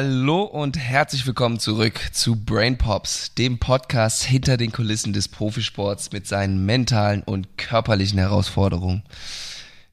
[0.00, 6.12] Hallo und herzlich willkommen zurück zu Brain Pops, dem Podcast hinter den Kulissen des Profisports
[6.12, 9.02] mit seinen mentalen und körperlichen Herausforderungen.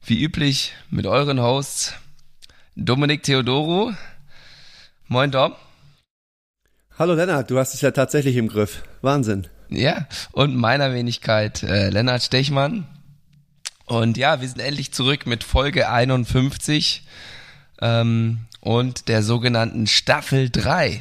[0.04, 1.94] Wie üblich mit euren Hosts
[2.76, 3.94] Dominik Theodoro.
[5.08, 5.54] Moin Dom.
[6.96, 8.84] Hallo Lennart, du hast es ja tatsächlich im Griff.
[9.02, 9.48] Wahnsinn.
[9.70, 12.86] Ja, und meiner Wenigkeit äh, Lennart Stechmann.
[13.86, 17.02] Und ja, wir sind endlich zurück mit Folge 51
[17.80, 21.00] ähm, und der sogenannten Staffel 3.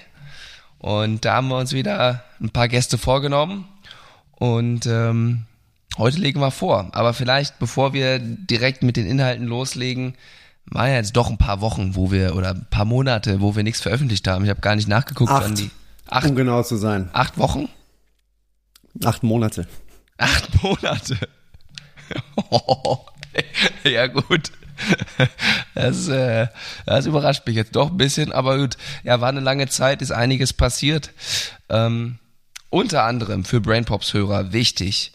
[0.78, 3.68] Und da haben wir uns wieder ein paar Gäste vorgenommen.
[4.34, 5.46] Und ähm,
[5.98, 6.90] heute legen wir vor.
[6.92, 10.14] Aber vielleicht, bevor wir direkt mit den Inhalten loslegen,
[10.66, 13.64] waren ja jetzt doch ein paar Wochen, wo wir, oder ein paar Monate, wo wir
[13.64, 14.44] nichts veröffentlicht haben.
[14.44, 15.72] Ich habe gar nicht nachgeguckt, acht, wann die.
[16.08, 17.10] Acht, um genau zu sein.
[17.14, 17.68] Acht Wochen?
[19.04, 19.68] Acht Monate.
[20.18, 21.18] Acht Monate.
[23.84, 24.52] Ja, gut.
[25.76, 26.48] Das, äh,
[26.86, 28.78] das überrascht mich jetzt doch ein bisschen, aber gut.
[29.04, 31.12] Ja, war eine lange Zeit, ist einiges passiert.
[31.68, 32.18] Ähm,
[32.70, 35.12] unter anderem für Brainpops-Hörer wichtig,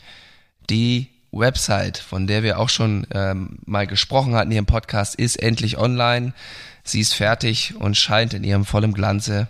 [0.68, 5.36] die Website, von der wir auch schon ähm, mal gesprochen hatten hier im Podcast, ist
[5.36, 6.34] endlich online.
[6.84, 9.48] Sie ist fertig und scheint in ihrem vollen Glanze.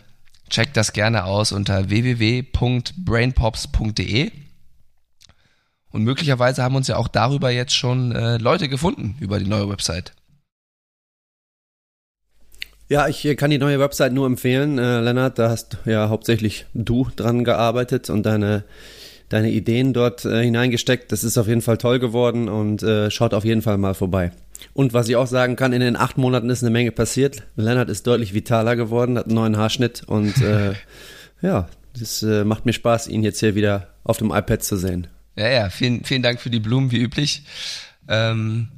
[0.49, 4.31] Checkt das gerne aus unter www.brainpops.de.
[5.93, 9.69] Und möglicherweise haben uns ja auch darüber jetzt schon äh, Leute gefunden über die neue
[9.69, 10.13] Website.
[12.89, 15.39] Ja, ich kann die neue Website nur empfehlen, äh, Lennart.
[15.39, 18.65] Da hast ja hauptsächlich du dran gearbeitet und deine
[19.31, 21.11] deine Ideen dort äh, hineingesteckt.
[21.11, 24.33] Das ist auf jeden Fall toll geworden und äh, schaut auf jeden Fall mal vorbei.
[24.75, 27.45] Und was ich auch sagen kann, in den acht Monaten ist eine Menge passiert.
[27.57, 30.75] Lennart ist deutlich vitaler geworden, hat einen neuen Haarschnitt und äh,
[31.43, 35.07] ja, das äh, macht mir Spaß, ihn jetzt hier wieder auf dem iPad zu sehen.
[35.41, 37.45] Ja, ja, vielen, vielen Dank für die Blumen, wie üblich.
[38.09, 38.69] Ähm,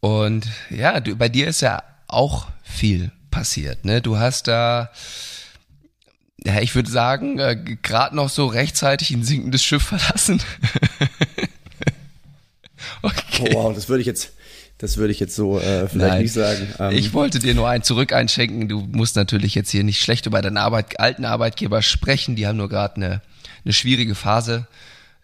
[0.00, 3.86] und ja, du, bei dir ist ja auch viel passiert.
[3.86, 4.02] Ne?
[4.02, 4.90] Du hast da,
[6.44, 10.42] ja, ich würde sagen, äh, gerade noch so rechtzeitig ein sinkendes Schiff verlassen.
[13.00, 13.48] okay.
[13.54, 14.32] Oh, wow, das würde ich jetzt,
[14.76, 16.22] das würde ich jetzt so äh, vielleicht Nein.
[16.22, 16.68] nicht sagen.
[16.80, 18.68] Ähm, ich wollte dir nur einen zurück einschenken.
[18.68, 22.36] Du musst natürlich jetzt hier nicht schlecht über deinen Arbeit, alten Arbeitgeber sprechen.
[22.36, 23.22] Die haben nur gerade eine,
[23.64, 24.66] eine schwierige Phase.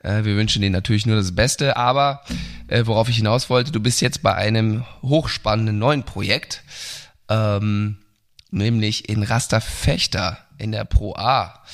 [0.04, 1.76] Äh, wir wünschen denen natürlich nur das Beste.
[1.76, 2.22] Aber
[2.68, 6.62] äh, worauf ich hinaus wollte, du bist jetzt bei einem hochspannenden neuen Projekt,
[7.28, 7.98] ähm,
[8.50, 11.64] nämlich in Rasterfechter in der Pro A.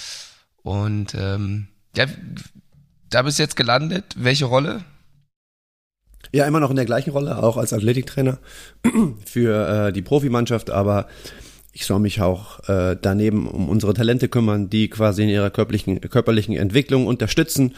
[0.63, 2.07] Und ähm, ja,
[3.11, 4.15] da bist du jetzt gelandet.
[4.17, 4.85] Welche Rolle?
[6.33, 8.39] Ja, immer noch in der gleichen Rolle, auch als Athletiktrainer
[9.27, 11.09] für äh, die Profimannschaft, aber
[11.73, 16.01] ich soll mich auch äh, daneben um unsere Talente kümmern, die quasi in ihrer körperlichen,
[16.01, 17.75] körperlichen Entwicklung unterstützen.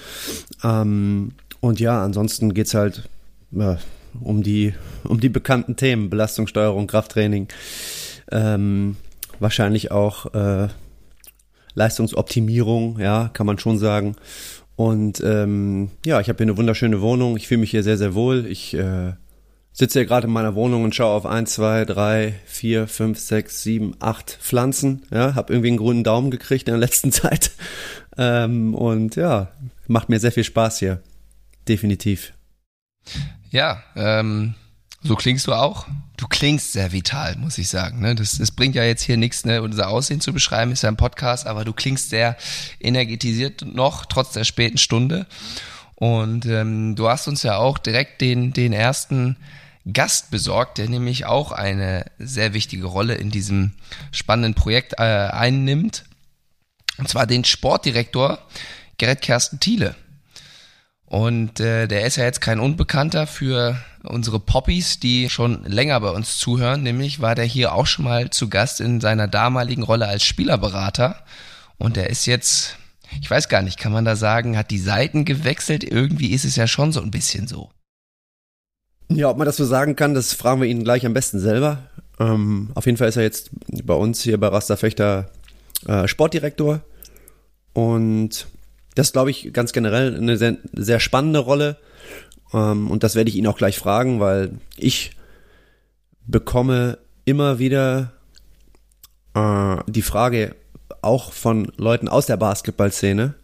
[0.64, 3.08] Ähm, und ja, ansonsten geht's halt
[3.56, 3.76] äh,
[4.20, 7.48] um die um die bekannten Themen Belastungssteuerung, Krafttraining,
[8.30, 8.96] ähm,
[9.40, 10.68] wahrscheinlich auch äh,
[11.74, 14.16] Leistungsoptimierung, ja, kann man schon sagen.
[14.76, 17.36] Und ähm, ja, ich habe hier eine wunderschöne Wohnung.
[17.36, 18.46] Ich fühle mich hier sehr, sehr wohl.
[18.46, 19.12] Ich äh,
[19.72, 23.62] sitze hier gerade in meiner Wohnung und schaue auf eins, zwei, drei, vier, fünf, sechs,
[23.62, 25.02] sieben, acht Pflanzen.
[25.10, 27.52] Ja, habe irgendwie einen grünen Daumen gekriegt in der letzten Zeit.
[28.18, 29.48] Ähm, und ja,
[29.86, 31.02] macht mir sehr viel Spaß hier.
[31.68, 32.32] Definitiv.
[33.50, 34.54] Ja, ähm,
[35.02, 35.86] so klingst du auch.
[36.16, 38.00] Du klingst sehr vital, muss ich sagen.
[38.00, 38.14] Ne?
[38.14, 39.62] Das, das bringt ja jetzt hier nichts, ne?
[39.62, 42.36] unser Aussehen zu beschreiben, ist ja ein Podcast, aber du klingst sehr
[42.80, 45.26] energetisiert noch, trotz der späten Stunde.
[45.96, 49.36] Und ähm, du hast uns ja auch direkt den, den ersten
[49.90, 53.72] Gast besorgt, der nämlich auch eine sehr wichtige Rolle in diesem
[54.12, 56.04] spannenden Projekt äh, einnimmt.
[56.98, 58.38] Und zwar den Sportdirektor
[58.98, 59.96] Gerrit Kersten Thiele.
[61.06, 66.10] Und äh, der ist ja jetzt kein Unbekannter für unsere Poppies, die schon länger bei
[66.10, 66.82] uns zuhören.
[66.82, 71.22] Nämlich war der hier auch schon mal zu Gast in seiner damaligen Rolle als Spielerberater.
[71.76, 72.76] Und der ist jetzt,
[73.20, 75.84] ich weiß gar nicht, kann man da sagen, hat die Seiten gewechselt?
[75.84, 77.70] Irgendwie ist es ja schon so ein bisschen so.
[79.08, 81.78] Ja, ob man das so sagen kann, das fragen wir ihn gleich am besten selber.
[82.18, 83.50] Ähm, auf jeden Fall ist er jetzt
[83.84, 85.30] bei uns hier bei Rasterfechter
[85.86, 86.80] äh, Sportdirektor.
[87.72, 88.46] Und
[88.94, 91.76] das glaube ich ganz generell eine sehr, sehr spannende Rolle.
[92.52, 95.16] Ähm, und das werde ich ihn auch gleich fragen, weil ich
[96.26, 98.12] bekomme immer wieder
[99.34, 100.54] äh, die Frage
[101.00, 103.34] auch von Leuten aus der Basketballszene,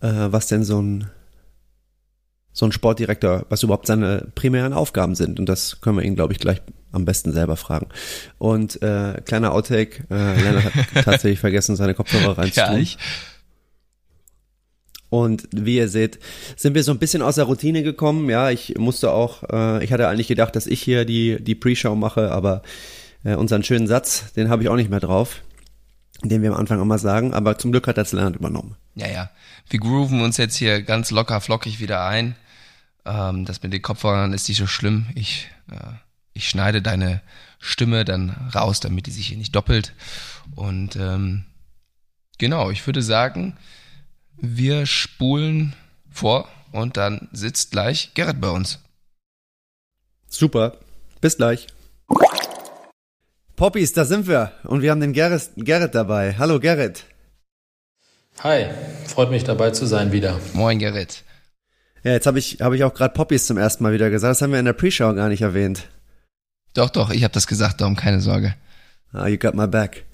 [0.00, 1.10] äh, was denn so ein
[2.52, 5.38] so ein Sportdirektor, was überhaupt seine primären Aufgaben sind.
[5.38, 6.60] Und das können wir ihn, glaube ich, gleich
[6.92, 7.88] am besten selber fragen.
[8.38, 10.74] Und äh, kleiner Outtake, äh, Lennart hat
[11.04, 12.80] tatsächlich vergessen, seine Kopfhörer reinzutun.
[12.80, 12.96] Ja,
[15.10, 16.20] und wie ihr seht,
[16.56, 18.30] sind wir so ein bisschen aus der Routine gekommen.
[18.30, 21.96] Ja, ich musste auch, äh, ich hatte eigentlich gedacht, dass ich hier die, die Pre-Show
[21.96, 22.62] mache, aber
[23.24, 25.42] äh, unseren schönen Satz, den habe ich auch nicht mehr drauf,
[26.22, 28.76] den wir am Anfang immer sagen, aber zum Glück hat er Lennart übernommen.
[28.94, 29.30] Ja, ja.
[29.70, 32.34] Wir grooven uns jetzt hier ganz locker flockig wieder ein.
[33.06, 35.06] Ähm, das mit den Kopfhörern ist nicht so schlimm.
[35.14, 35.94] Ich, äh,
[36.32, 37.22] ich schneide deine
[37.60, 39.94] Stimme dann raus, damit die sich hier nicht doppelt.
[40.56, 41.44] Und ähm,
[42.38, 43.56] genau, ich würde sagen,
[44.36, 45.76] wir spulen
[46.10, 48.80] vor und dann sitzt gleich Gerrit bei uns.
[50.26, 50.78] Super.
[51.20, 51.68] Bis gleich.
[53.54, 54.52] Poppies, da sind wir.
[54.64, 56.34] Und wir haben den Gerrit, Gerrit dabei.
[56.38, 57.04] Hallo Gerrit.
[58.38, 58.66] Hi,
[59.06, 60.40] freut mich dabei zu sein wieder.
[60.54, 61.24] Moin Gerrit.
[62.02, 64.30] Ja, jetzt habe ich, hab ich auch gerade Poppies zum ersten Mal wieder gesagt.
[64.30, 65.88] Das haben wir in der Pre-Show gar nicht erwähnt.
[66.72, 68.54] Doch, doch, ich habe das gesagt, darum keine Sorge.
[69.12, 70.04] Ah, you got my back.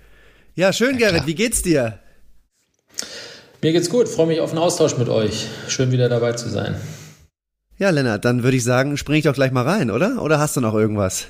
[0.54, 2.00] Ja, schön, ja, Gerrit, wie geht's dir?
[3.62, 5.46] Mir geht's gut, freue mich auf einen Austausch mit euch.
[5.68, 6.74] Schön wieder dabei zu sein.
[7.78, 10.22] Ja, Lennart, dann würde ich sagen, spring ich doch gleich mal rein, oder?
[10.22, 11.26] Oder hast du noch irgendwas?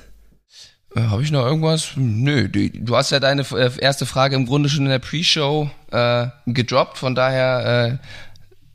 [0.95, 1.91] Äh, Habe ich noch irgendwas?
[1.95, 5.69] Nö, du, du, hast ja deine äh, erste Frage im Grunde schon in der Pre-Show
[5.91, 8.07] äh, gedroppt, von daher äh,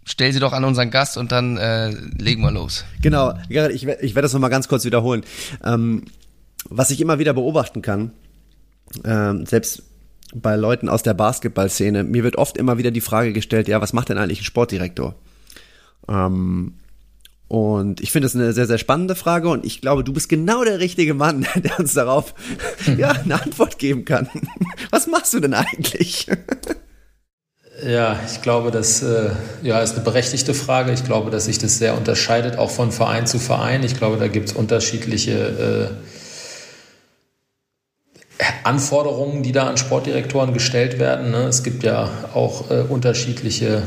[0.05, 2.85] stell sie doch an unseren Gast und dann äh, legen wir los.
[3.01, 5.23] Genau, Gerrit, ich, ich werde das nochmal ganz kurz wiederholen.
[5.65, 6.05] Ähm,
[6.69, 8.13] was ich immer wieder beobachten kann,
[9.05, 9.83] ähm, selbst
[10.35, 13.93] bei Leuten aus der Basketballszene, mir wird oft immer wieder die Frage gestellt, ja, was
[13.93, 15.15] macht denn eigentlich ein Sportdirektor?
[16.09, 16.75] Ähm,
[17.53, 20.65] und ich finde es eine sehr, sehr spannende Frage und ich glaube, du bist genau
[20.65, 22.33] der richtige Mann, der uns darauf
[22.97, 24.27] ja, eine Antwort geben kann.
[24.91, 26.29] Was machst du denn eigentlich?
[27.87, 29.33] Ja, ich glaube, das äh,
[29.63, 30.93] ja, ist eine berechtigte Frage.
[30.93, 33.83] Ich glaube, dass sich das sehr unterscheidet, auch von Verein zu Verein.
[33.83, 35.91] Ich glaube, da gibt es unterschiedliche
[38.41, 41.33] äh, Anforderungen, die da an Sportdirektoren gestellt werden.
[41.33, 41.49] Ne?
[41.49, 43.83] Es gibt ja auch äh, unterschiedliche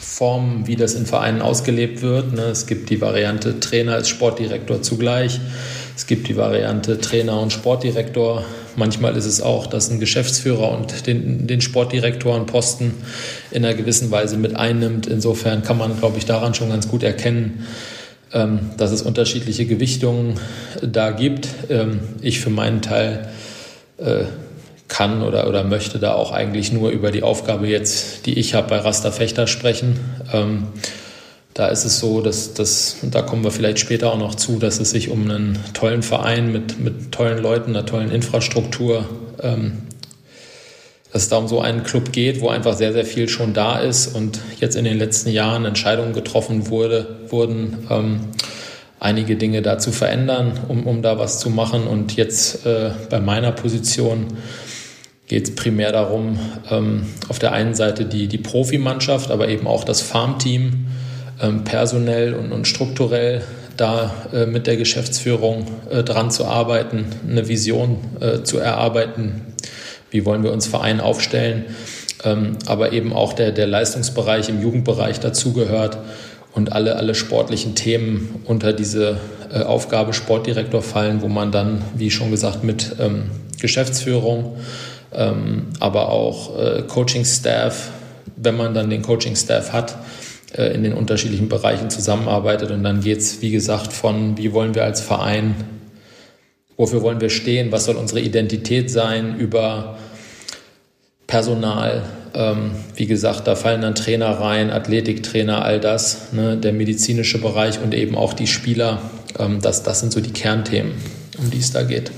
[0.00, 2.32] Formen, wie das in Vereinen ausgelebt wird.
[2.32, 2.44] Ne?
[2.44, 5.38] Es gibt die Variante Trainer als Sportdirektor zugleich.
[5.94, 8.44] Es gibt die Variante Trainer und Sportdirektor.
[8.76, 12.94] Manchmal ist es auch, dass ein Geschäftsführer und den, den Sportdirektorenposten
[13.50, 15.06] in einer gewissen Weise mit einnimmt.
[15.06, 17.66] Insofern kann man, glaube ich, daran schon ganz gut erkennen,
[18.32, 20.40] ähm, dass es unterschiedliche Gewichtungen
[20.80, 21.48] da gibt.
[21.68, 23.28] Ähm, ich für meinen Teil
[23.98, 24.24] äh,
[24.90, 28.68] kann oder, oder möchte da auch eigentlich nur über die Aufgabe jetzt, die ich habe
[28.68, 29.98] bei Rasta Fechter sprechen.
[30.32, 30.66] Ähm,
[31.54, 34.78] da ist es so, dass, dass, da kommen wir vielleicht später auch noch zu, dass
[34.78, 39.08] es sich um einen tollen Verein mit, mit tollen Leuten, einer tollen Infrastruktur,
[39.42, 39.78] ähm,
[41.12, 43.78] dass es da um so einen Club geht, wo einfach sehr, sehr viel schon da
[43.78, 48.20] ist und jetzt in den letzten Jahren Entscheidungen getroffen wurde, wurden, ähm,
[49.00, 51.86] einige Dinge da zu verändern, um, um da was zu machen.
[51.86, 54.26] Und jetzt äh, bei meiner Position
[55.30, 56.40] geht es primär darum,
[56.72, 60.88] ähm, auf der einen Seite die, die Profimannschaft, aber eben auch das Farmteam
[61.40, 63.42] ähm, personell und, und strukturell
[63.76, 69.54] da äh, mit der Geschäftsführung äh, dran zu arbeiten, eine Vision äh, zu erarbeiten,
[70.10, 71.66] wie wollen wir uns Verein aufstellen,
[72.24, 75.98] ähm, aber eben auch der, der Leistungsbereich im Jugendbereich dazugehört
[76.54, 79.18] und alle, alle sportlichen Themen unter diese
[79.54, 83.30] äh, Aufgabe Sportdirektor fallen, wo man dann, wie schon gesagt, mit ähm,
[83.60, 84.56] Geschäftsführung,
[85.14, 87.90] ähm, aber auch äh, Coaching-Staff,
[88.36, 89.96] wenn man dann den Coaching-Staff hat,
[90.52, 92.70] äh, in den unterschiedlichen Bereichen zusammenarbeitet.
[92.70, 95.54] Und dann geht es, wie gesagt, von, wie wollen wir als Verein,
[96.76, 99.98] wofür wollen wir stehen, was soll unsere Identität sein, über
[101.26, 102.02] Personal,
[102.34, 107.80] ähm, wie gesagt, da fallen dann Trainer rein, Athletiktrainer, all das, ne, der medizinische Bereich
[107.80, 109.00] und eben auch die Spieler.
[109.38, 110.92] Ähm, das, das sind so die Kernthemen,
[111.38, 112.10] um die es da geht.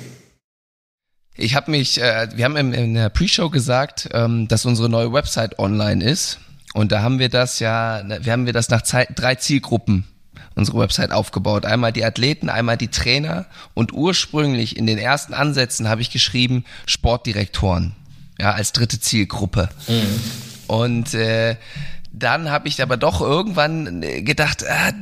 [1.35, 5.12] Ich habe mich, äh, wir haben in, in der Pre-Show gesagt, ähm, dass unsere neue
[5.12, 6.39] Website online ist.
[6.75, 10.05] Und da haben wir das ja, wir haben wir das nach Zeit, drei Zielgruppen
[10.55, 11.65] unsere Website aufgebaut.
[11.65, 16.65] Einmal die Athleten, einmal die Trainer und ursprünglich in den ersten Ansätzen habe ich geschrieben
[16.87, 17.95] Sportdirektoren
[18.39, 19.69] ja, als dritte Zielgruppe.
[19.89, 20.21] Mhm.
[20.67, 21.57] Und äh,
[22.12, 24.93] dann habe ich aber doch irgendwann äh, gedacht, ah,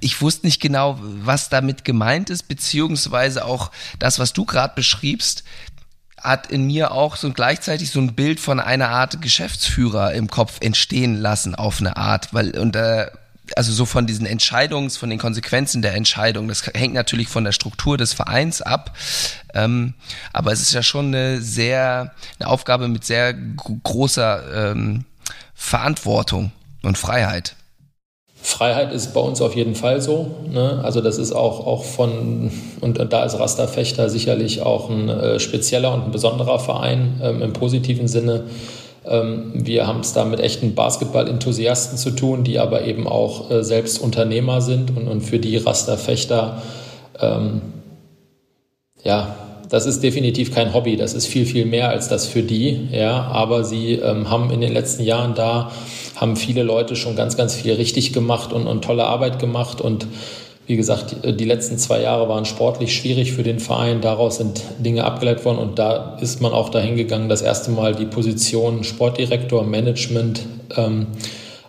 [0.00, 5.44] ich wusste nicht genau, was damit gemeint ist, beziehungsweise auch das, was du gerade beschriebst,
[6.18, 10.58] hat in mir auch so gleichzeitig so ein Bild von einer Art Geschäftsführer im Kopf
[10.60, 13.06] entstehen lassen auf eine Art, weil und äh,
[13.56, 16.46] also so von diesen Entscheidungs, von den Konsequenzen der Entscheidung.
[16.46, 18.96] Das hängt natürlich von der Struktur des Vereins ab.
[19.54, 19.94] Ähm,
[20.32, 25.04] aber es ist ja schon eine sehr, eine Aufgabe mit sehr großer ähm,
[25.54, 26.52] Verantwortung
[26.82, 27.56] und Freiheit.
[28.42, 30.34] Freiheit ist bei uns auf jeden Fall so.
[30.50, 30.80] Ne?
[30.82, 35.92] Also das ist auch, auch von, und, da ist Rasterfechter sicherlich auch ein äh, spezieller
[35.92, 38.44] und ein besonderer Verein ähm, im positiven Sinne.
[39.06, 43.62] Ähm, wir haben es da mit echten Basketball-Enthusiasten zu tun, die aber eben auch äh,
[43.62, 46.62] selbst Unternehmer sind und, und für die Rasterfechter
[47.20, 47.60] ähm,
[49.02, 49.36] ja,
[49.68, 53.22] das ist definitiv kein Hobby, das ist viel, viel mehr als das für die, ja,
[53.22, 55.70] aber sie ähm, haben in den letzten Jahren da,
[56.20, 60.06] haben viele Leute schon ganz, ganz viel richtig gemacht und, und tolle Arbeit gemacht und
[60.66, 64.00] wie gesagt, die letzten zwei Jahre waren sportlich schwierig für den Verein.
[64.02, 67.96] Daraus sind Dinge abgeleitet worden und da ist man auch dahin gegangen, das erste Mal
[67.96, 70.42] die Position Sportdirektor, Management
[70.76, 71.08] ähm,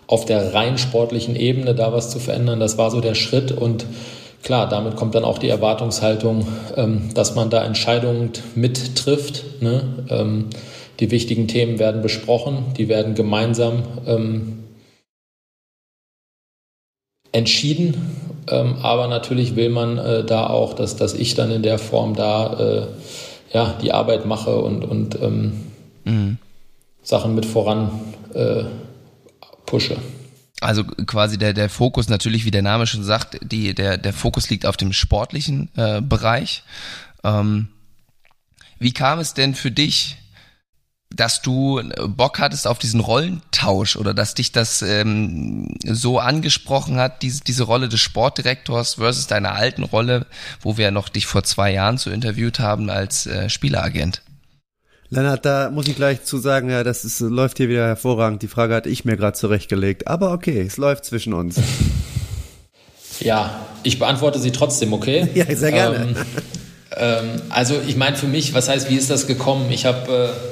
[0.06, 2.60] auf der rein sportlichen Ebene da was zu verändern.
[2.60, 3.86] Das war so der Schritt und
[4.44, 9.62] klar, damit kommt dann auch die Erwartungshaltung, ähm, dass man da Entscheidungen mittrifft.
[9.62, 9.82] Ne?
[10.10, 10.50] Ähm,
[11.02, 14.64] die wichtigen Themen werden besprochen, die werden gemeinsam ähm,
[17.32, 18.16] entschieden.
[18.48, 22.16] Ähm, aber natürlich will man äh, da auch, dass, dass ich dann in der Form
[22.16, 22.88] da äh,
[23.52, 25.64] ja, die Arbeit mache und, und ähm,
[26.06, 26.38] mhm.
[27.02, 27.92] Sachen mit voran
[28.36, 28.64] äh,
[29.66, 29.98] pushe.
[30.62, 34.52] Also quasi der, der Fokus natürlich, wie der Name schon sagt, die, der, der Fokus
[34.52, 36.62] liegt auf dem sportlichen äh, Bereich.
[37.24, 37.70] Ähm,
[38.78, 40.18] wie kam es denn für dich,
[41.14, 47.22] dass du Bock hattest auf diesen Rollentausch oder dass dich das ähm, so angesprochen hat,
[47.22, 50.26] diese, diese Rolle des Sportdirektors versus deine alten Rolle,
[50.62, 54.22] wo wir noch dich vor zwei Jahren so interviewt haben als äh, Spieleragent?
[55.10, 58.42] Lennart, da muss ich gleich zu sagen, ja, das ist, läuft hier wieder hervorragend.
[58.44, 60.08] Die Frage hatte ich mir gerade zurechtgelegt.
[60.08, 61.60] Aber okay, es läuft zwischen uns.
[63.20, 65.28] Ja, ich beantworte sie trotzdem, okay?
[65.36, 65.98] Ja, sehr gerne.
[65.98, 66.16] Ähm,
[66.98, 69.70] ähm, also ich meine für mich, was heißt, wie ist das gekommen?
[69.70, 70.51] Ich habe äh,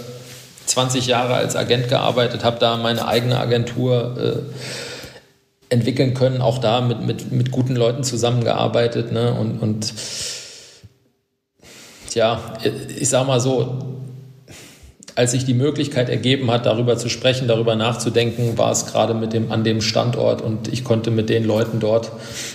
[0.70, 6.82] 20 Jahre als Agent gearbeitet, habe da meine eigene Agentur äh, entwickeln können, auch da
[6.82, 9.12] mit, mit, mit guten Leuten zusammengearbeitet.
[9.12, 9.34] Ne?
[9.34, 9.94] Und, und
[12.14, 12.54] ja,
[12.98, 13.80] ich sag mal so,
[15.20, 19.34] als sich die Möglichkeit ergeben hat, darüber zu sprechen, darüber nachzudenken, war es gerade mit
[19.34, 22.10] dem, an dem Standort und ich konnte mit den Leuten dort,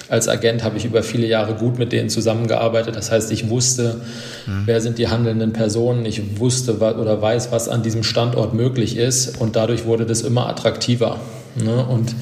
[0.09, 2.97] als Agent habe ich über viele Jahre gut mit denen zusammengearbeitet.
[2.97, 4.01] Das heißt, ich wusste,
[4.47, 4.63] mhm.
[4.65, 9.39] wer sind die handelnden Personen, ich wusste oder weiß, was an diesem Standort möglich ist
[9.39, 11.19] und dadurch wurde das immer attraktiver.
[11.57, 11.85] Ne?
[11.85, 12.15] Und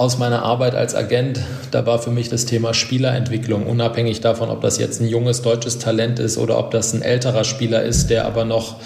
[0.00, 1.40] aus meiner Arbeit als Agent,
[1.72, 5.78] da war für mich das Thema Spielerentwicklung, unabhängig davon, ob das jetzt ein junges deutsches
[5.78, 8.76] Talent ist oder ob das ein älterer Spieler ist, der aber noch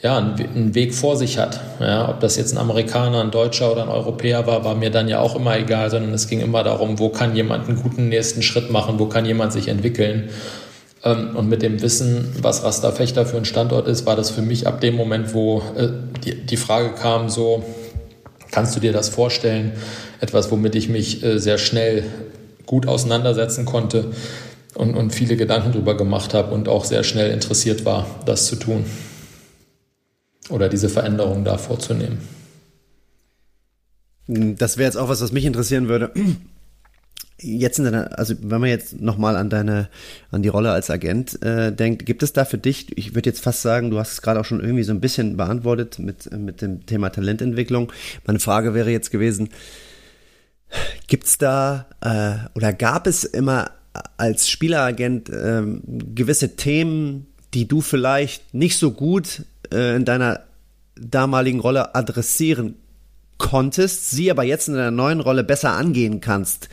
[0.00, 1.60] ja, einen Weg vor sich hat.
[1.80, 5.06] Ja, ob das jetzt ein Amerikaner, ein Deutscher oder ein Europäer war, war mir dann
[5.06, 8.40] ja auch immer egal, sondern es ging immer darum, wo kann jemand einen guten nächsten
[8.40, 10.30] Schritt machen, wo kann jemand sich entwickeln.
[11.04, 14.40] Ähm, und mit dem Wissen, was Rasta Fechter für ein Standort ist, war das für
[14.40, 15.88] mich ab dem Moment, wo äh,
[16.24, 17.62] die Frage kam, so,
[18.50, 19.72] kannst du dir das vorstellen,
[20.20, 22.04] etwas, womit ich mich äh, sehr schnell
[22.66, 24.12] gut auseinandersetzen konnte
[24.74, 28.56] und, und viele Gedanken darüber gemacht habe und auch sehr schnell interessiert war, das zu
[28.56, 28.84] tun
[30.50, 32.18] oder diese Veränderung da vorzunehmen.
[34.28, 36.12] Das wäre jetzt auch was, was mich interessieren würde.
[37.40, 39.88] Jetzt in deiner, also wenn man jetzt nochmal an deine,
[40.32, 43.44] an die Rolle als Agent äh, denkt, gibt es da für dich, ich würde jetzt
[43.44, 46.62] fast sagen, du hast es gerade auch schon irgendwie so ein bisschen beantwortet mit, mit
[46.62, 47.92] dem Thema Talententwicklung.
[48.26, 49.50] Meine Frage wäre jetzt gewesen,
[51.06, 53.70] Gibt's da äh, oder gab es immer
[54.16, 55.62] als Spieleragent äh,
[56.14, 60.40] gewisse Themen, die du vielleicht nicht so gut äh, in deiner
[60.96, 62.74] damaligen Rolle adressieren
[63.38, 66.68] konntest, sie aber jetzt in deiner neuen Rolle besser angehen kannst,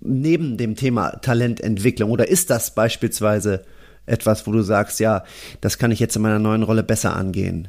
[0.00, 2.10] neben dem Thema Talententwicklung?
[2.10, 3.64] Oder ist das beispielsweise
[4.06, 5.24] etwas, wo du sagst, ja,
[5.60, 7.68] das kann ich jetzt in meiner neuen Rolle besser angehen?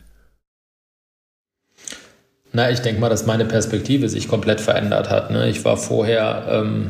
[2.52, 5.32] Na, ich denke mal, dass meine Perspektive sich komplett verändert hat.
[5.32, 5.50] Ne?
[5.50, 6.90] Ich war vorher ähm,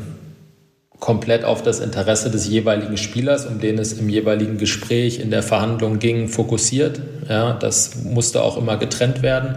[0.99, 5.43] komplett auf das Interesse des jeweiligen Spielers, um den es im jeweiligen Gespräch, in der
[5.43, 7.01] Verhandlung ging, fokussiert.
[7.27, 9.55] Ja, das musste auch immer getrennt werden.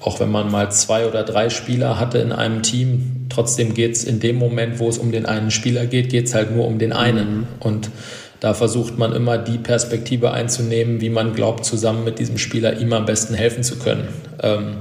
[0.00, 4.04] Auch wenn man mal zwei oder drei Spieler hatte in einem Team, trotzdem geht es
[4.04, 6.78] in dem Moment, wo es um den einen Spieler geht, geht es halt nur um
[6.78, 7.38] den einen.
[7.38, 7.46] Mhm.
[7.58, 7.90] Und
[8.38, 12.92] da versucht man immer die Perspektive einzunehmen, wie man glaubt, zusammen mit diesem Spieler ihm
[12.92, 14.08] am besten helfen zu können.
[14.42, 14.76] Ähm,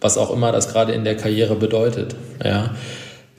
[0.00, 2.14] was auch immer das gerade in der Karriere bedeutet.
[2.44, 2.74] Ja.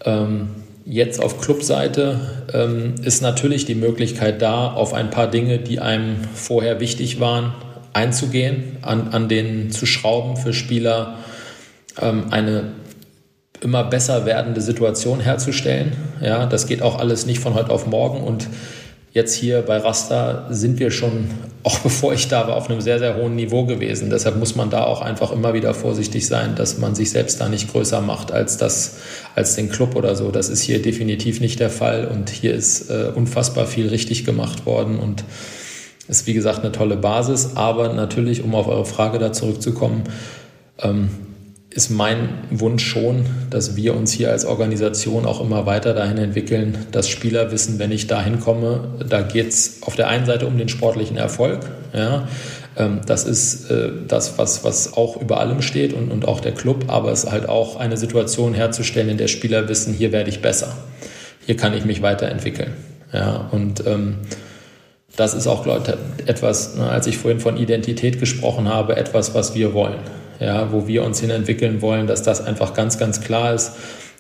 [0.06, 0.50] Ähm,
[0.86, 2.20] jetzt auf Clubseite
[2.54, 7.54] ähm, ist natürlich die Möglichkeit da, auf ein paar Dinge, die einem vorher wichtig waren,
[7.94, 11.20] einzugehen, an, an denen zu schrauben für Spieler,
[12.02, 12.72] ähm, eine
[13.62, 15.92] immer besser werdende Situation herzustellen.
[16.22, 18.48] Ja, das geht auch alles nicht von heute auf morgen und
[19.12, 21.30] Jetzt hier bei Rasta sind wir schon,
[21.64, 24.10] auch bevor ich da war, auf einem sehr, sehr hohen Niveau gewesen.
[24.10, 27.50] Deshalb muss man da auch einfach immer wieder vorsichtig sein, dass man sich selbst da
[27.50, 28.98] nicht größer macht als, das,
[29.36, 30.30] als den Club oder so.
[30.30, 34.66] Das ist hier definitiv nicht der Fall und hier ist äh, unfassbar viel richtig gemacht
[34.66, 35.24] worden und
[36.08, 37.52] ist, wie gesagt, eine tolle Basis.
[37.56, 40.04] Aber natürlich, um auf eure Frage da zurückzukommen,
[40.80, 41.10] ähm,
[41.72, 46.86] ist mein Wunsch schon, dass wir uns hier als Organisation auch immer weiter dahin entwickeln,
[46.92, 50.58] dass Spieler wissen, wenn ich dahin komme, da geht es auf der einen Seite um
[50.58, 51.60] den sportlichen Erfolg.
[51.94, 52.28] Ja,
[52.76, 56.54] ähm, das ist äh, das, was, was auch über allem steht und, und auch der
[56.54, 60.30] Club, aber es ist halt auch eine Situation herzustellen, in der Spieler wissen, hier werde
[60.32, 60.76] ich besser,
[61.46, 62.74] hier kann ich mich weiterentwickeln.
[63.14, 64.18] Ja, und ähm,
[65.16, 69.54] das ist auch, ich, etwas, ne, als ich vorhin von Identität gesprochen habe, etwas, was
[69.54, 70.00] wir wollen
[70.40, 73.74] ja, wo wir uns hin entwickeln wollen, dass das einfach ganz, ganz klar ist.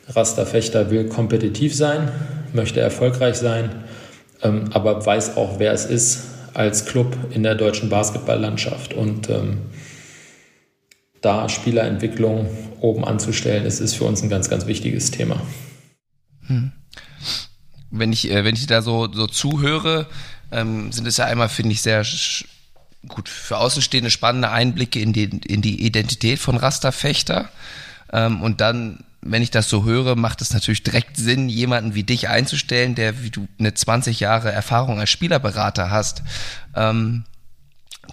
[0.08, 2.12] Rasterfechter will kompetitiv sein,
[2.54, 3.84] möchte erfolgreich sein,
[4.42, 6.24] ähm, aber weiß auch, wer es ist
[6.54, 8.94] als Club in der deutschen Basketballlandschaft.
[8.94, 9.60] Und ähm,
[11.22, 12.50] da Spielerentwicklung
[12.82, 15.42] oben anzustellen, ist, ist für uns ein ganz, ganz wichtiges Thema.
[16.48, 16.72] Hm.
[17.92, 20.08] Wenn ich, äh, wenn ich da so, so zuhöre,
[20.52, 22.04] ähm, sind es ja einmal, finde ich, sehr
[23.08, 27.50] gut, für Außenstehende spannende Einblicke in die, in die Identität von Rasterfechter.
[28.12, 32.03] Ähm, und dann, wenn ich das so höre, macht es natürlich direkt Sinn, jemanden wie
[32.03, 36.24] dich einzustellen, der, wie du eine 20 Jahre Erfahrung als Spielerberater hast.
[36.75, 37.24] Ähm,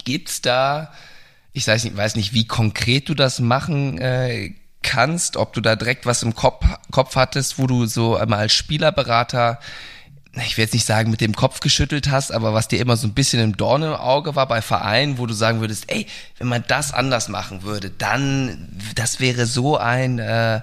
[0.05, 0.93] gibt's da,
[1.53, 5.75] ich weiß nicht, weiß nicht, wie konkret du das machen äh, kannst, ob du da
[5.75, 9.59] direkt was im Kopf, Kopf hattest, wo du so einmal als Spielerberater
[10.45, 13.07] ich will jetzt nicht sagen, mit dem Kopf geschüttelt hast, aber was dir immer so
[13.07, 16.07] ein bisschen im Dorn im Auge war bei Vereinen, wo du sagen würdest, ey,
[16.39, 20.61] wenn man das anders machen würde, dann, das wäre so ein, äh,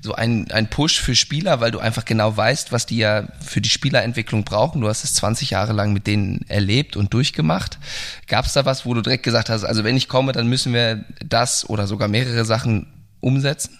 [0.00, 3.60] so ein, ein Push für Spieler, weil du einfach genau weißt, was die ja für
[3.60, 4.80] die Spielerentwicklung brauchen.
[4.80, 7.78] Du hast es 20 Jahre lang mit denen erlebt und durchgemacht.
[8.26, 10.72] Gab es da was, wo du direkt gesagt hast, also wenn ich komme, dann müssen
[10.72, 12.86] wir das oder sogar mehrere Sachen
[13.20, 13.78] umsetzen?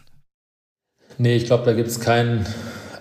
[1.19, 2.47] Nee, ich glaube, da gibt es keinen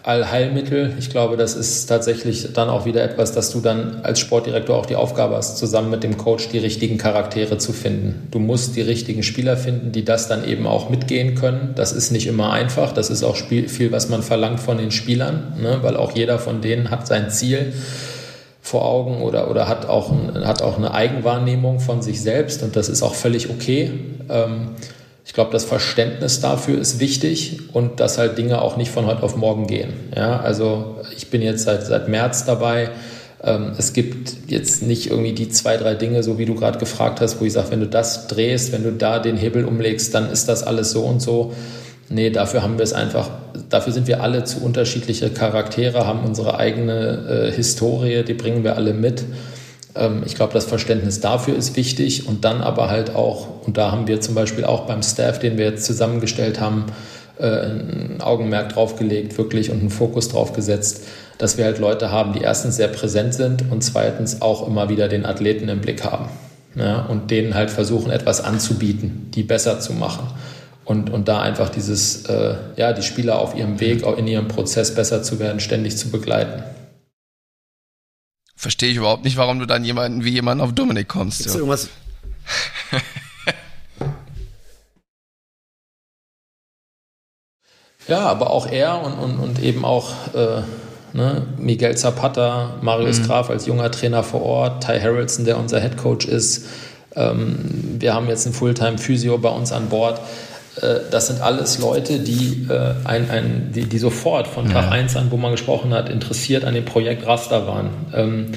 [0.04, 0.94] Allheilmittel.
[0.98, 4.86] Ich glaube, das ist tatsächlich dann auch wieder etwas, dass du dann als Sportdirektor auch
[4.86, 8.28] die Aufgabe hast, zusammen mit dem Coach die richtigen Charaktere zu finden.
[8.32, 11.74] Du musst die richtigen Spieler finden, die das dann eben auch mitgehen können.
[11.76, 12.94] Das ist nicht immer einfach.
[12.94, 15.80] Das ist auch viel, was man verlangt von den Spielern, ne?
[15.82, 17.74] weil auch jeder von denen hat sein Ziel
[18.62, 20.12] vor Augen oder, oder hat, auch
[20.44, 23.92] hat auch eine Eigenwahrnehmung von sich selbst und das ist auch völlig okay.
[24.30, 24.70] Ähm,
[25.32, 29.24] ich glaube, das Verständnis dafür ist wichtig und dass halt Dinge auch nicht von heute
[29.24, 29.94] auf morgen gehen.
[30.14, 32.90] Ja, also ich bin jetzt seit, seit März dabei.
[33.42, 37.22] Ähm, es gibt jetzt nicht irgendwie die zwei, drei Dinge, so wie du gerade gefragt
[37.22, 40.30] hast, wo ich sage, wenn du das drehst, wenn du da den Hebel umlegst, dann
[40.30, 41.54] ist das alles so und so.
[42.10, 43.30] Nee, dafür haben wir es einfach,
[43.70, 48.76] dafür sind wir alle zu unterschiedliche Charaktere, haben unsere eigene äh, Historie, die bringen wir
[48.76, 49.24] alle mit.
[49.96, 53.92] Ähm, ich glaube, das Verständnis dafür ist wichtig und dann aber halt auch, und da
[53.92, 56.86] haben wir zum Beispiel auch beim Staff, den wir jetzt zusammengestellt haben,
[57.40, 61.04] äh, ein Augenmerk drauf gelegt, wirklich und einen Fokus drauf gesetzt,
[61.38, 65.08] dass wir halt Leute haben, die erstens sehr präsent sind und zweitens auch immer wieder
[65.08, 66.30] den Athleten im Blick haben.
[66.76, 70.28] Ja, und denen halt versuchen, etwas anzubieten, die besser zu machen.
[70.86, 74.48] Und, und da einfach dieses, äh, ja, die Spieler auf ihrem Weg, auch in ihrem
[74.48, 76.64] Prozess besser zu werden, ständig zu begleiten
[78.62, 81.44] verstehe ich überhaupt nicht, warum du dann jemanden wie jemanden auf Dominik kommst.
[81.44, 81.90] Ist irgendwas?
[88.08, 90.62] ja, aber auch er und, und, und eben auch äh,
[91.14, 93.26] ne, Miguel Zapata, Marius mhm.
[93.26, 96.68] Graf als junger Trainer vor Ort, Ty Harrelson, der unser Head Coach ist.
[97.16, 100.22] Ähm, wir haben jetzt einen Fulltime-Physio bei uns an Bord.
[100.78, 104.92] Äh, das sind alles Leute, die, äh, ein, ein, die, die sofort von Tag ja.
[104.92, 107.90] 1 an, wo man gesprochen hat, interessiert an dem Projekt Raster waren.
[108.14, 108.48] Ähm,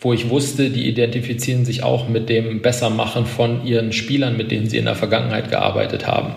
[0.00, 4.68] wo ich wusste, die identifizieren sich auch mit dem Bessermachen von ihren Spielern, mit denen
[4.68, 6.34] sie in der Vergangenheit gearbeitet haben.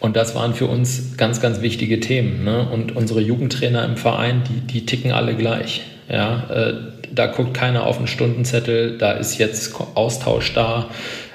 [0.00, 2.44] Und das waren für uns ganz, ganz wichtige Themen.
[2.44, 2.66] Ne?
[2.70, 5.82] Und unsere Jugendtrainer im Verein, die, die ticken alle gleich.
[6.10, 6.44] Ja?
[6.50, 6.74] Äh,
[7.14, 10.88] da guckt keiner auf den Stundenzettel, da ist jetzt Austausch da.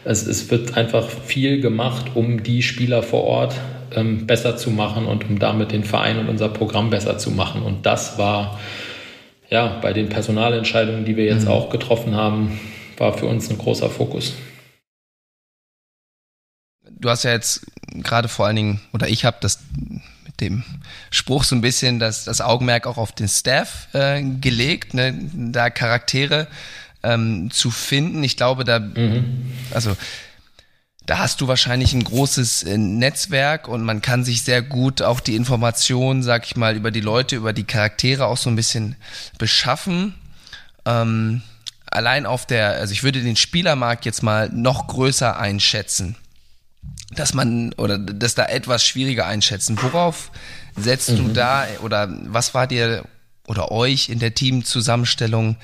[0.03, 3.55] Es, es wird einfach viel gemacht, um die Spieler vor Ort
[3.95, 7.61] ähm, besser zu machen und um damit den Verein und unser Programm besser zu machen.
[7.61, 8.59] Und das war
[9.49, 11.51] ja bei den Personalentscheidungen, die wir jetzt mhm.
[11.51, 12.59] auch getroffen haben,
[12.97, 14.33] war für uns ein großer Fokus.
[16.91, 17.65] Du hast ja jetzt
[18.03, 19.59] gerade vor allen Dingen, oder ich habe das
[20.41, 20.63] dem
[21.11, 25.69] Spruch so ein bisschen das, das Augenmerk auch auf den Staff äh, gelegt, ne, da
[25.69, 26.47] Charaktere
[27.03, 28.23] ähm, zu finden.
[28.23, 29.51] Ich glaube, da, mhm.
[29.71, 29.95] also
[31.05, 35.19] da hast du wahrscheinlich ein großes äh, Netzwerk und man kann sich sehr gut auch
[35.19, 38.95] die Informationen, sag ich mal, über die Leute, über die Charaktere auch so ein bisschen
[39.39, 40.13] beschaffen.
[40.85, 41.41] Ähm,
[41.87, 46.15] allein auf der, also ich würde den Spielermarkt jetzt mal noch größer einschätzen,
[47.15, 49.77] dass man oder das da etwas schwieriger einschätzen.
[49.81, 50.31] Worauf
[50.75, 51.17] setzt mhm.
[51.17, 53.03] du da oder was war dir
[53.47, 55.57] oder euch in der Teamzusammenstellung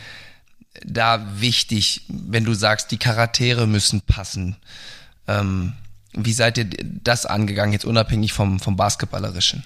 [0.83, 4.57] da wichtig, wenn du sagst, die Charaktere müssen passen?
[5.27, 5.73] Ähm,
[6.13, 6.67] wie seid ihr
[7.03, 9.63] das angegangen, jetzt unabhängig vom, vom Basketballerischen?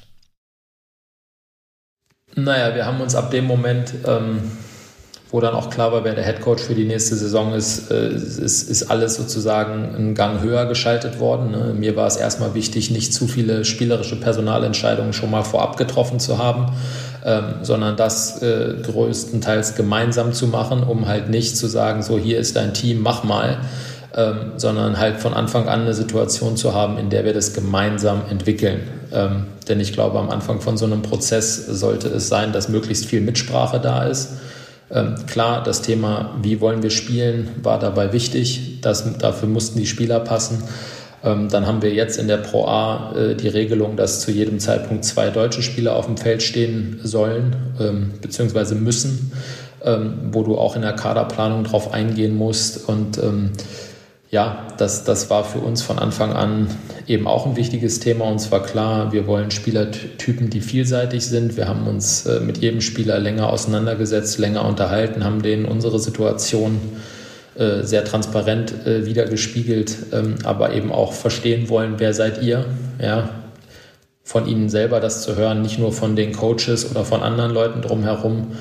[2.36, 4.52] Naja, wir haben uns ab dem Moment, ähm,
[5.32, 8.64] wo dann auch klar war, wer der Headcoach für die nächste Saison ist, äh, ist,
[8.70, 11.52] ist alles sozusagen einen Gang höher geschaltet worden.
[11.52, 11.74] Ne?
[11.78, 16.40] Mir war es erstmal wichtig, nicht zu viele spielerische Personalentscheidungen schon mal vorab getroffen zu
[16.40, 16.74] haben,
[17.24, 22.40] ähm, sondern das äh, größtenteils gemeinsam zu machen, um halt nicht zu sagen, so hier
[22.40, 23.60] ist dein Team, mach mal,
[24.16, 28.24] ähm, sondern halt von Anfang an eine Situation zu haben, in der wir das gemeinsam
[28.32, 28.82] entwickeln.
[29.14, 33.06] Ähm, denn ich glaube, am Anfang von so einem Prozess sollte es sein, dass möglichst
[33.06, 34.30] viel Mitsprache da ist.
[34.92, 38.82] Ähm, klar, das Thema, wie wollen wir spielen, war dabei wichtig.
[38.82, 40.64] Das, dafür mussten die Spieler passen.
[41.24, 44.60] Ähm, dann haben wir jetzt in der Pro A äh, die Regelung, dass zu jedem
[44.60, 48.76] Zeitpunkt zwei deutsche Spieler auf dem Feld stehen sollen ähm, bzw.
[48.76, 49.32] müssen,
[49.84, 52.88] ähm, wo du auch in der Kaderplanung drauf eingehen musst.
[52.88, 53.52] Und ähm,
[54.32, 56.68] ja, das, das war für uns von Anfang an
[57.08, 58.26] eben auch ein wichtiges Thema.
[58.26, 61.58] Uns war klar, wir wollen Spielertypen, die vielseitig sind.
[61.58, 66.80] Wir haben uns äh, mit jedem Spieler länger auseinandergesetzt, länger unterhalten, haben denen unsere Situation
[67.56, 72.66] äh, sehr transparent äh, wiedergespiegelt, ähm, aber eben auch verstehen wollen, wer seid ihr?
[73.02, 73.30] Ja,
[74.24, 77.82] von ihnen selber das zu hören, nicht nur von den Coaches oder von anderen Leuten
[77.82, 78.52] drumherum,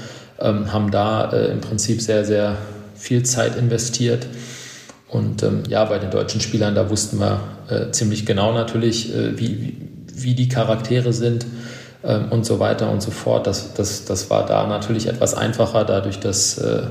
[0.41, 2.57] ähm, haben da äh, im Prinzip sehr, sehr
[2.95, 4.27] viel Zeit investiert
[5.09, 7.41] und ähm, ja, bei den deutschen Spielern, da wussten wir
[7.71, 9.77] äh, ziemlich genau natürlich, äh, wie,
[10.13, 11.47] wie die Charaktere sind
[12.05, 13.47] ähm, und so weiter und so fort.
[13.47, 16.83] Das, das, das war da natürlich etwas einfacher, dadurch, dass äh,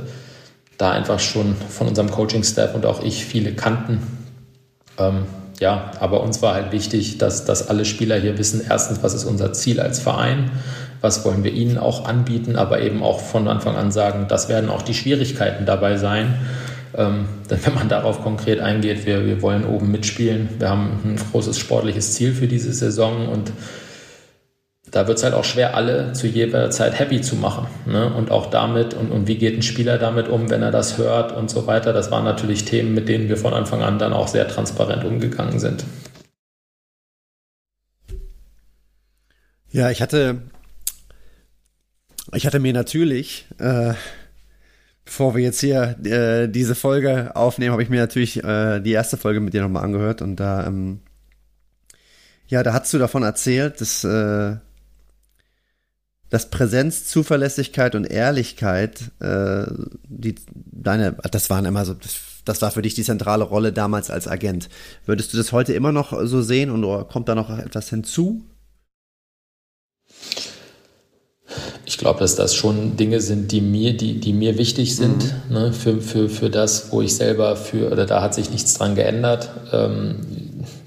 [0.80, 4.02] da einfach schon von unserem Coaching-Staff und auch ich viele kannten.
[4.98, 5.26] Ähm,
[5.60, 9.26] ja, aber uns war halt wichtig, dass, dass alle Spieler hier wissen, erstens, was ist
[9.26, 10.52] unser Ziel als Verein,
[11.02, 14.70] was wollen wir ihnen auch anbieten, aber eben auch von Anfang an sagen, das werden
[14.70, 16.36] auch die Schwierigkeiten dabei sein
[16.98, 21.16] ähm, denn wenn man darauf konkret eingeht, wir, wir wollen oben mitspielen, wir haben ein
[21.32, 23.52] großes sportliches Ziel für diese Saison und
[24.90, 27.68] da wird es halt auch schwer, alle zu jeder Zeit happy zu machen.
[27.86, 28.12] Ne?
[28.14, 31.36] Und auch damit, und, und wie geht ein Spieler damit um, wenn er das hört
[31.36, 31.92] und so weiter.
[31.94, 35.60] Das waren natürlich Themen, mit denen wir von Anfang an dann auch sehr transparent umgegangen
[35.60, 35.84] sind.
[39.70, 40.42] Ja, ich hatte,
[42.34, 43.94] ich hatte mir natürlich äh,
[45.08, 49.16] Bevor wir jetzt hier äh, diese Folge aufnehmen, habe ich mir natürlich äh, die erste
[49.16, 51.00] Folge mit dir nochmal angehört und da, ähm,
[52.48, 54.58] ja, da hast du davon erzählt, dass, äh,
[56.30, 59.66] dass Präsenz, Zuverlässigkeit und Ehrlichkeit, äh,
[60.10, 64.12] die deine, das waren immer so, das, das war für dich die zentrale Rolle damals
[64.12, 64.68] als Agent.
[65.06, 68.44] Würdest du das heute immer noch so sehen und kommt da noch etwas hinzu?
[71.88, 75.54] Ich glaube, dass das schon Dinge sind, die mir, die, die mir wichtig sind, mhm.
[75.54, 78.96] ne, für, für, für das, wo ich selber für, oder da hat sich nichts dran
[78.96, 79.50] geändert.
[79.72, 80.18] Ähm,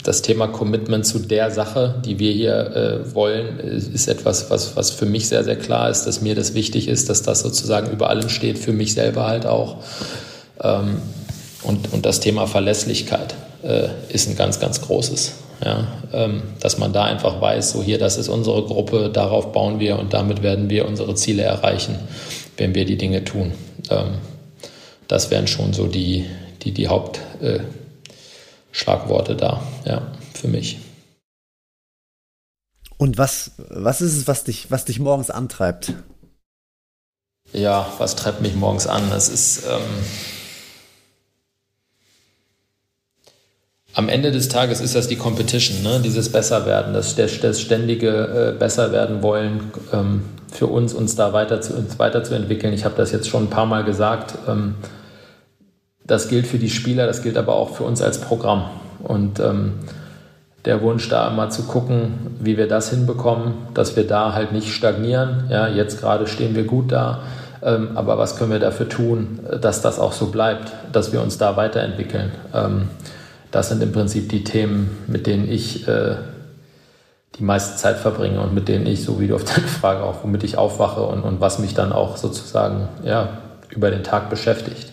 [0.04, 4.90] das Thema Commitment zu der Sache, die wir hier äh, wollen, ist etwas, was, was
[4.90, 8.10] für mich sehr, sehr klar ist, dass mir das wichtig ist, dass das sozusagen über
[8.10, 9.78] allem steht, für mich selber halt auch.
[10.62, 10.98] Ähm,
[11.62, 15.34] und, und das Thema Verlässlichkeit äh, ist ein ganz, ganz großes.
[15.62, 19.78] Ja, ähm, dass man da einfach weiß, so hier, das ist unsere Gruppe, darauf bauen
[19.78, 21.98] wir und damit werden wir unsere Ziele erreichen,
[22.56, 23.52] wenn wir die Dinge tun.
[23.90, 24.14] Ähm,
[25.06, 26.24] das wären schon so die,
[26.62, 30.00] die, die Hauptschlagworte äh, da, ja,
[30.32, 30.78] für mich.
[32.96, 35.92] Und was, was ist es, was dich, was dich morgens antreibt?
[37.52, 39.12] Ja, was treibt mich morgens an?
[39.12, 39.82] Es ist, ähm,
[44.00, 46.00] am Ende des Tages ist das die Competition, ne?
[46.02, 51.74] dieses Besserwerden, das, das ständige äh, Besserwerden wollen ähm, für uns, uns da weiter zu,
[51.74, 52.72] uns weiterzuentwickeln.
[52.72, 54.38] Ich habe das jetzt schon ein paar Mal gesagt.
[54.48, 54.76] Ähm,
[56.02, 58.70] das gilt für die Spieler, das gilt aber auch für uns als Programm.
[59.02, 59.74] Und ähm,
[60.64, 64.72] der Wunsch da immer zu gucken, wie wir das hinbekommen, dass wir da halt nicht
[64.72, 65.44] stagnieren.
[65.50, 67.20] Ja, jetzt gerade stehen wir gut da,
[67.62, 71.36] ähm, aber was können wir dafür tun, dass das auch so bleibt, dass wir uns
[71.36, 72.32] da weiterentwickeln?
[73.50, 76.16] Das sind im Prinzip die Themen, mit denen ich äh,
[77.38, 80.22] die meiste Zeit verbringe und mit denen ich, so wie du auf deine Frage auch,
[80.22, 83.38] womit ich aufwache und, und was mich dann auch sozusagen ja,
[83.70, 84.92] über den Tag beschäftigt.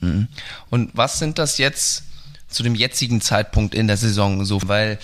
[0.00, 0.28] Mhm.
[0.70, 2.04] Und was sind das jetzt
[2.48, 4.98] zu dem jetzigen Zeitpunkt in der Saison so, weil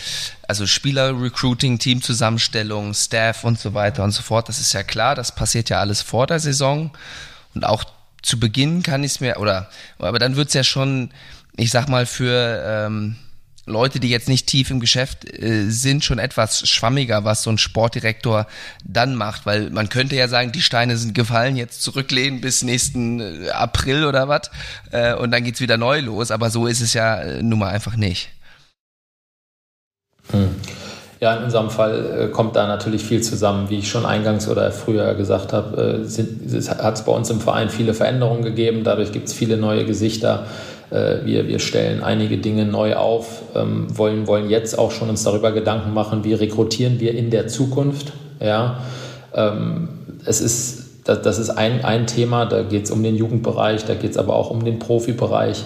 [0.47, 5.35] also Spieler-Recruiting, Teamzusammenstellung, Staff und so weiter und so fort, das ist ja klar, das
[5.35, 6.91] passiert ja alles vor der Saison
[7.55, 7.85] und auch
[8.21, 11.11] zu Beginn kann ich es mir, oder, aber dann wird es ja schon
[11.59, 13.17] ich sag mal, für ähm,
[13.67, 17.59] Leute, die jetzt nicht tief im Geschäft äh, sind, schon etwas schwammiger, was so ein
[17.59, 18.47] Sportdirektor
[18.85, 23.21] dann macht, weil man könnte ja sagen, die Steine sind gefallen, jetzt zurücklehnen bis nächsten
[23.21, 24.51] äh, April oder was
[24.93, 27.71] äh, und dann geht's wieder neu los, aber so ist es ja äh, nun mal
[27.71, 28.31] einfach nicht.
[30.31, 30.55] Hm.
[31.21, 33.71] Ja, in unserem Fall äh, kommt da natürlich viel zusammen.
[33.71, 36.07] Wie ich schon eingangs oder früher gesagt habe,
[36.79, 38.85] hat es bei uns im Verein viele Veränderungen gegeben.
[38.85, 40.47] Dadurch gibt es viele neue Gesichter.
[40.91, 45.25] Äh, wir, wir stellen einige Dinge neu auf, ähm, wollen, wollen jetzt auch schon uns
[45.25, 48.13] darüber Gedanken machen, wie rekrutieren wir in der Zukunft.
[48.41, 48.83] Ja,
[49.35, 49.89] ähm,
[50.25, 53.95] es ist das, das ist ein, ein Thema, da geht es um den Jugendbereich, da
[53.95, 55.65] geht es aber auch um den Profibereich.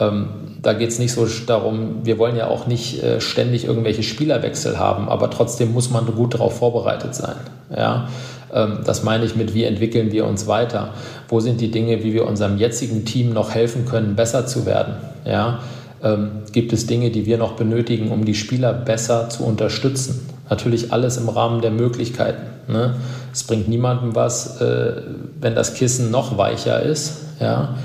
[0.00, 0.28] Ähm,
[0.60, 4.80] da geht es nicht so darum, wir wollen ja auch nicht äh, ständig irgendwelche Spielerwechsel
[4.80, 7.36] haben, aber trotzdem muss man gut darauf vorbereitet sein.
[7.70, 8.08] Ja?
[8.52, 10.90] Ähm, das meine ich mit, wie entwickeln wir uns weiter?
[11.28, 14.94] Wo sind die Dinge, wie wir unserem jetzigen Team noch helfen können, besser zu werden?
[15.24, 15.60] Ja?
[16.02, 20.28] Ähm, gibt es Dinge, die wir noch benötigen, um die Spieler besser zu unterstützen?
[20.50, 22.42] Natürlich alles im Rahmen der Möglichkeiten.
[22.68, 22.96] Ne?
[23.32, 24.94] Es bringt niemandem was, äh,
[25.40, 27.20] wenn das Kissen noch weicher ist.
[27.40, 27.76] Ja?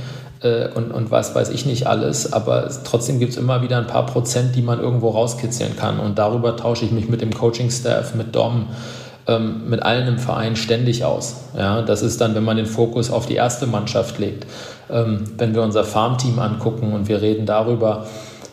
[0.42, 3.88] Äh, und, und was weiß ich nicht alles, aber trotzdem gibt es immer wieder ein
[3.88, 6.00] paar Prozent, die man irgendwo rauskitzeln kann.
[6.00, 8.68] Und darüber tausche ich mich mit dem Coaching-Staff, mit Dom,
[9.28, 11.36] ähm, mit allen im Verein ständig aus.
[11.58, 14.46] Ja, das ist dann, wenn man den Fokus auf die erste Mannschaft legt.
[14.90, 18.06] Ähm, wenn wir unser Farmteam angucken und wir reden darüber,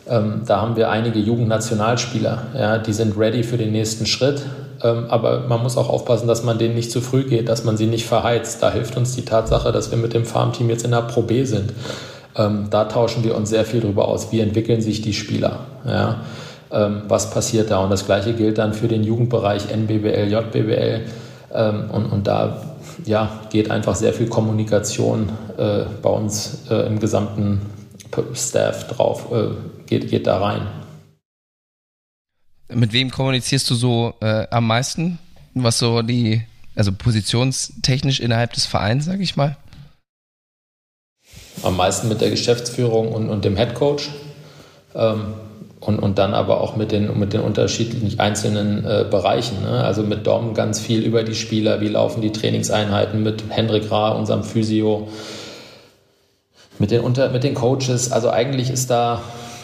[0.09, 4.43] ähm, da haben wir einige Jugendnationalspieler, ja, die sind ready für den nächsten Schritt.
[4.83, 7.77] Ähm, aber man muss auch aufpassen, dass man denen nicht zu früh geht, dass man
[7.77, 8.63] sie nicht verheizt.
[8.63, 11.45] Da hilft uns die Tatsache, dass wir mit dem Farmteam jetzt in der Pro B
[11.45, 11.73] sind.
[12.37, 14.33] Ähm, da tauschen wir uns sehr viel darüber aus.
[14.33, 15.61] Wie entwickeln sich die Spieler?
[15.87, 16.17] Ja?
[16.75, 17.79] Ähm, was passiert da?
[17.79, 21.07] Und das Gleiche gilt dann für den Jugendbereich NBBL, JBBL.
[21.53, 26.99] Ähm, und, und da ja, geht einfach sehr viel Kommunikation äh, bei uns äh, im
[26.99, 27.61] gesamten
[28.35, 29.51] Staff drauf, äh,
[29.87, 30.67] geht, geht da rein.
[32.73, 35.19] Mit wem kommunizierst du so äh, am meisten?
[35.55, 36.43] Was so die,
[36.75, 39.57] also positionstechnisch innerhalb des Vereins, sage ich mal?
[41.63, 44.11] Am meisten mit der Geschäftsführung und, und dem Headcoach.
[44.95, 45.35] Ähm,
[45.87, 49.63] und, und dann aber auch mit den, mit den unterschiedlichen einzelnen äh, Bereichen.
[49.63, 49.85] Ne?
[49.85, 54.13] Also mit Dom ganz viel über die Spieler, wie laufen die Trainingseinheiten, mit Hendrik Ra,
[54.13, 55.09] unserem Physio,
[56.79, 58.13] mit den, unter, mit den Coaches.
[58.13, 59.21] Also eigentlich ist da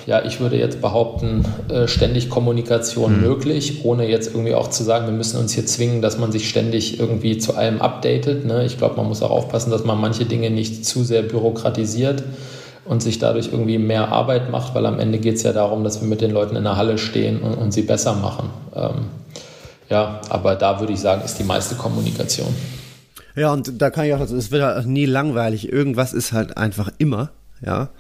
[0.06, 3.20] ja, ich würde jetzt behaupten, äh, ständig Kommunikation mhm.
[3.20, 6.48] möglich, ohne jetzt irgendwie auch zu sagen, wir müssen uns hier zwingen, dass man sich
[6.48, 8.44] ständig irgendwie zu allem updatet.
[8.44, 8.64] Ne?
[8.64, 12.24] Ich glaube, man muss auch aufpassen, dass man manche Dinge nicht zu sehr bürokratisiert
[12.85, 16.01] und sich dadurch irgendwie mehr Arbeit macht, weil am Ende geht es ja darum, dass
[16.01, 18.51] wir mit den Leuten in der Halle stehen und, und sie besser machen.
[18.75, 19.07] Ähm,
[19.88, 22.55] ja, aber da würde ich sagen, ist die meiste Kommunikation.
[23.37, 25.71] Ja, und da kann ich auch, es wird halt nie langweilig.
[25.71, 27.31] Irgendwas ist halt einfach immer,
[27.64, 27.90] ja.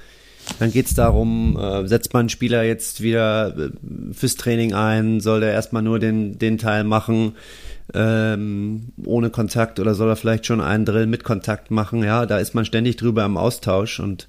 [0.58, 3.70] Dann geht es darum, äh, setzt man einen Spieler jetzt wieder äh,
[4.12, 7.34] fürs Training ein, soll der erstmal nur den, den Teil machen
[7.94, 12.02] ähm, ohne Kontakt oder soll er vielleicht schon einen Drill mit Kontakt machen?
[12.02, 14.28] Ja, da ist man ständig drüber im Austausch und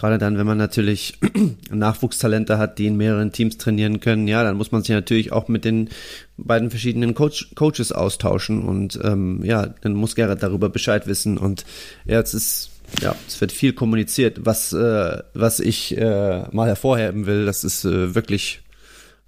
[0.00, 1.18] gerade dann, wenn man natürlich
[1.70, 5.48] Nachwuchstalente hat, die in mehreren Teams trainieren können, ja, dann muss man sich natürlich auch
[5.48, 5.90] mit den
[6.38, 11.66] beiden verschiedenen Coach, Coaches austauschen und ähm, ja, dann muss Gerrit darüber Bescheid wissen und
[12.06, 12.70] ja, es ist
[13.02, 14.44] ja, es wird viel kommuniziert.
[14.44, 18.62] Was, äh, was ich äh, mal hervorheben will, das ist äh, wirklich,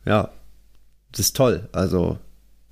[0.05, 0.31] ja,
[1.13, 1.69] das ist toll.
[1.71, 2.19] Also,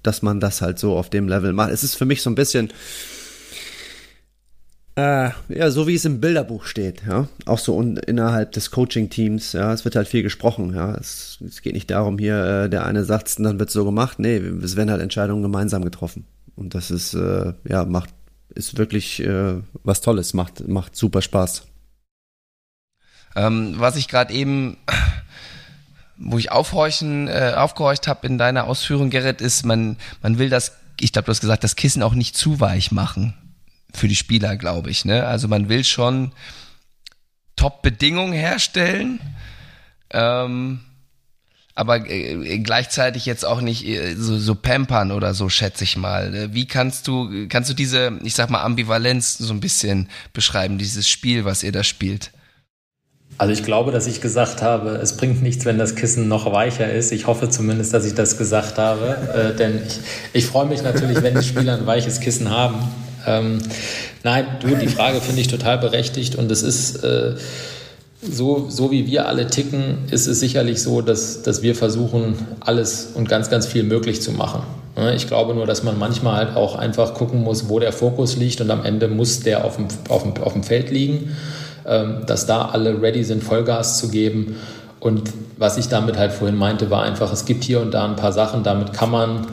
[0.02, 1.70] dass man das halt so auf dem Level macht.
[1.70, 2.72] Es ist für mich so ein bisschen,
[4.96, 7.28] äh, ja, so wie es im Bilderbuch steht, ja.
[7.46, 9.72] Auch so un innerhalb des Coaching-Teams, ja.
[9.72, 10.94] Es wird halt viel gesprochen, ja.
[10.94, 14.18] Es, es geht nicht darum, hier, äh, der eine sagt und dann wird so gemacht.
[14.18, 16.26] Nee, es werden halt Entscheidungen gemeinsam getroffen.
[16.56, 18.10] Und das ist, äh, ja, macht
[18.54, 21.62] ist wirklich äh, was Tolles, macht, macht super Spaß.
[23.36, 24.76] Ähm, was ich gerade eben,
[26.16, 30.72] wo ich aufhorchen, äh, aufgehorcht habe in deiner Ausführung, Gerrit, ist, man, man will das,
[30.98, 33.34] ich glaube, du hast gesagt, das Kissen auch nicht zu weich machen
[33.92, 35.04] für die Spieler, glaube ich.
[35.04, 35.26] Ne?
[35.26, 36.32] Also man will schon
[37.56, 39.20] Top-Bedingungen herstellen.
[40.10, 40.80] Ähm,
[41.74, 46.34] aber äh, gleichzeitig jetzt auch nicht äh, so, so pampern oder so, schätze ich mal.
[46.34, 50.78] Äh, wie kannst du, kannst du diese, ich sag mal, Ambivalenz so ein bisschen beschreiben,
[50.78, 52.32] dieses Spiel, was ihr da spielt?
[53.38, 56.92] Also ich glaube, dass ich gesagt habe, es bringt nichts, wenn das Kissen noch weicher
[56.92, 57.12] ist.
[57.12, 60.00] Ich hoffe zumindest, dass ich das gesagt habe, äh, denn ich,
[60.34, 62.76] ich freue mich natürlich, wenn die Spieler ein weiches Kissen haben.
[63.26, 63.58] Ähm,
[64.24, 67.34] nein, du, die Frage finde ich total berechtigt und es ist äh,
[68.22, 73.10] so, so wie wir alle ticken, ist es sicherlich so, dass, dass wir versuchen, alles
[73.14, 74.62] und ganz, ganz viel möglich zu machen.
[75.14, 78.60] Ich glaube nur, dass man manchmal halt auch einfach gucken muss, wo der Fokus liegt
[78.60, 81.34] und am Ende muss der auf dem, auf dem, auf dem Feld liegen,
[81.86, 84.56] ähm, dass da alle ready sind, Vollgas zu geben.
[84.98, 88.16] Und was ich damit halt vorhin meinte, war einfach, es gibt hier und da ein
[88.16, 89.46] paar Sachen, damit kann man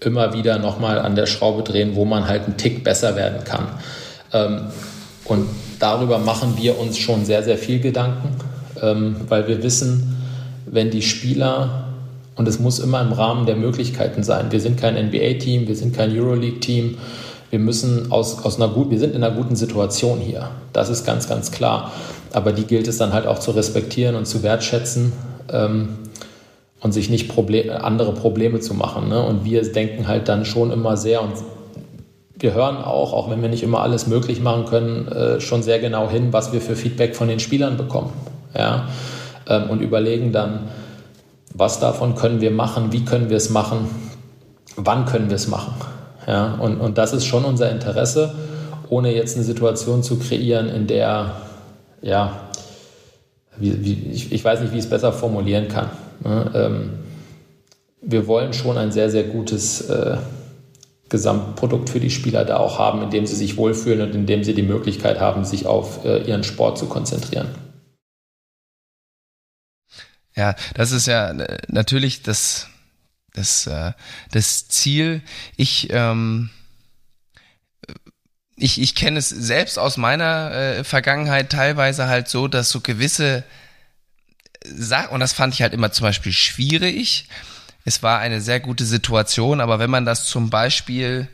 [0.00, 3.68] immer wieder nochmal an der Schraube drehen, wo man halt einen Tick besser werden kann.
[4.32, 4.60] Ähm,
[5.24, 5.46] und
[5.78, 8.36] darüber machen wir uns schon sehr, sehr viel Gedanken,
[8.82, 10.16] ähm, weil wir wissen,
[10.66, 11.82] wenn die Spieler
[12.38, 14.52] Und es muss immer im Rahmen der Möglichkeiten sein.
[14.52, 16.98] Wir sind kein NBA-Team, wir sind kein Euroleague-Team.
[17.48, 20.50] Wir müssen aus, aus einer gut, wir sind in einer guten Situation hier.
[20.74, 21.92] Das ist ganz, ganz klar.
[22.34, 25.12] Aber die gilt es dann halt auch zu respektieren und zu wertschätzen
[25.50, 25.88] ähm,
[26.80, 29.08] und sich nicht Problem, andere Probleme zu machen.
[29.08, 29.22] Ne?
[29.22, 31.32] Und wir denken halt dann schon immer sehr und
[32.38, 35.78] wir hören auch, auch wenn wir nicht immer alles möglich machen können, äh, schon sehr
[35.78, 38.12] genau hin, was wir für Feedback von den Spielern bekommen.
[38.54, 38.88] Ja?
[39.48, 40.68] Ähm, und überlegen dann,
[41.54, 43.88] was davon können wir machen, wie können wir es machen,
[44.76, 45.74] wann können wir es machen.
[46.26, 46.58] Ja?
[46.60, 48.34] Und, und das ist schon unser Interesse,
[48.88, 51.32] ohne jetzt eine Situation zu kreieren, in der,
[52.02, 52.40] ja,
[53.56, 55.88] wie, wie, ich, ich, weiß nicht, wie ich es besser formulieren kann.
[56.24, 56.52] Ne?
[56.54, 56.90] Ähm,
[58.02, 60.18] wir wollen schon ein sehr, sehr gutes äh,
[61.08, 64.44] Gesamtprodukt für die Spieler da auch haben, in dem sie sich wohlfühlen und in dem
[64.44, 67.48] sie die Möglichkeit haben, sich auf äh, ihren Sport zu konzentrieren.
[70.34, 72.68] Ja, das ist ja äh, natürlich das,
[73.34, 73.70] das,
[74.30, 75.22] das Ziel.
[75.56, 76.50] Ich, ähm,
[78.56, 83.44] ich, ich kenne es selbst aus meiner Vergangenheit teilweise halt so, dass so gewisse
[84.74, 87.28] Sachen, und das fand ich halt immer zum Beispiel schwierig,
[87.84, 91.28] es war eine sehr gute Situation, aber wenn man das zum Beispiel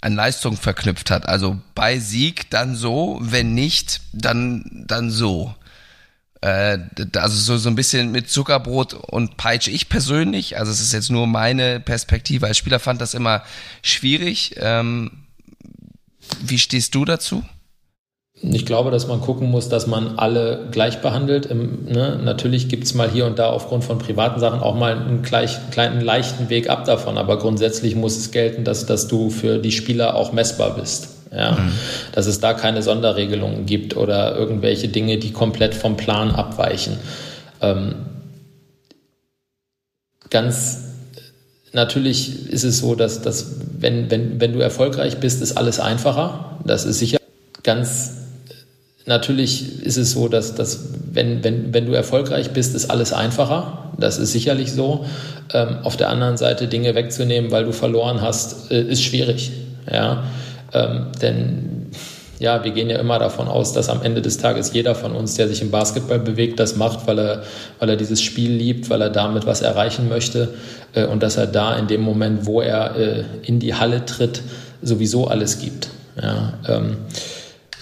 [0.00, 5.54] an Leistung verknüpft hat, also bei Sieg dann so, wenn nicht, dann, dann so.
[6.40, 6.78] Äh,
[7.16, 9.70] also so, so ein bisschen mit Zuckerbrot und Peitsche.
[9.70, 13.42] Ich persönlich, also es ist jetzt nur meine Perspektive als Spieler, fand das immer
[13.82, 14.54] schwierig.
[14.58, 15.24] Ähm,
[16.40, 17.44] wie stehst du dazu?
[18.42, 21.48] Ich glaube, dass man gucken muss, dass man alle gleich behandelt.
[21.50, 22.20] Ne?
[22.22, 25.58] Natürlich gibt es mal hier und da aufgrund von privaten Sachen auch mal einen gleich,
[25.70, 29.72] kleinen leichten Weg ab davon, aber grundsätzlich muss es gelten, dass, dass du für die
[29.72, 31.08] Spieler auch messbar bist.
[31.32, 31.52] Ja?
[31.52, 31.72] Mhm.
[32.12, 36.98] Dass es da keine Sonderregelungen gibt oder irgendwelche Dinge, die komplett vom Plan abweichen.
[37.62, 37.94] Ähm,
[40.28, 40.80] ganz
[41.72, 46.58] natürlich ist es so, dass, dass wenn, wenn, wenn du erfolgreich bist, ist alles einfacher.
[46.64, 47.18] Das ist sicher
[47.62, 48.25] ganz
[49.06, 50.80] Natürlich ist es so, dass, dass
[51.12, 53.92] wenn, wenn, wenn du erfolgreich bist, ist alles einfacher.
[53.98, 55.06] Das ist sicherlich so.
[55.54, 59.52] Ähm, auf der anderen Seite Dinge wegzunehmen, weil du verloren hast, äh, ist schwierig.
[59.90, 60.24] Ja?
[60.74, 61.86] Ähm, denn
[62.38, 65.34] ja, wir gehen ja immer davon aus, dass am Ende des Tages jeder von uns,
[65.34, 67.42] der sich im Basketball bewegt, das macht, weil er,
[67.78, 70.48] weil er dieses Spiel liebt, weil er damit was erreichen möchte
[70.94, 74.42] äh, und dass er da in dem Moment, wo er äh, in die Halle tritt,
[74.82, 75.88] sowieso alles gibt.
[76.20, 76.96] Ja, ähm,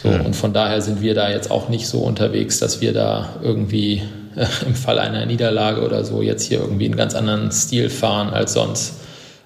[0.05, 0.27] so, mhm.
[0.27, 4.03] Und von daher sind wir da jetzt auch nicht so unterwegs, dass wir da irgendwie
[4.37, 8.29] äh, im Fall einer Niederlage oder so jetzt hier irgendwie einen ganz anderen Stil fahren
[8.29, 8.97] als sonst.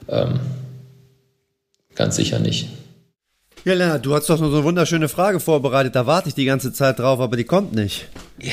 [0.08, 0.40] Ähm,
[1.94, 2.68] ganz sicher nicht.
[3.64, 5.94] Ja, Lennart, du hast doch noch so eine wunderschöne Frage vorbereitet.
[5.94, 8.08] Da warte ich die ganze Zeit drauf, aber die kommt nicht.
[8.42, 8.52] Yeah.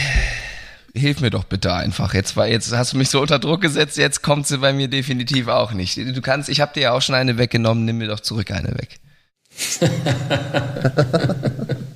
[0.93, 2.13] Hilf mir doch bitte einfach.
[2.13, 3.97] Jetzt war jetzt hast du mich so unter Druck gesetzt.
[3.97, 5.97] Jetzt kommt sie bei mir definitiv auch nicht.
[5.97, 7.83] Du kannst, ich habe dir ja auch schon eine weggenommen.
[7.83, 8.99] Nimm mir doch zurück eine weg.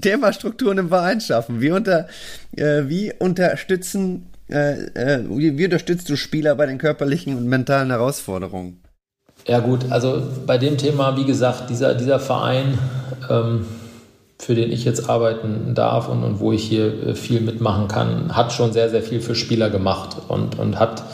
[0.00, 1.60] Thema Strukturen im Verein schaffen.
[1.60, 2.06] Wie, unter,
[2.56, 7.90] äh, wie unterstützen, äh, äh, wie, wie unterstützt du Spieler bei den körperlichen und mentalen
[7.90, 8.80] Herausforderungen?
[9.46, 12.78] Ja gut, also bei dem Thema, wie gesagt, dieser, dieser Verein,
[13.30, 13.66] ähm,
[14.38, 18.34] für den ich jetzt arbeiten darf und, und wo ich hier äh, viel mitmachen kann,
[18.34, 21.04] hat schon sehr, sehr viel für Spieler gemacht und, und hat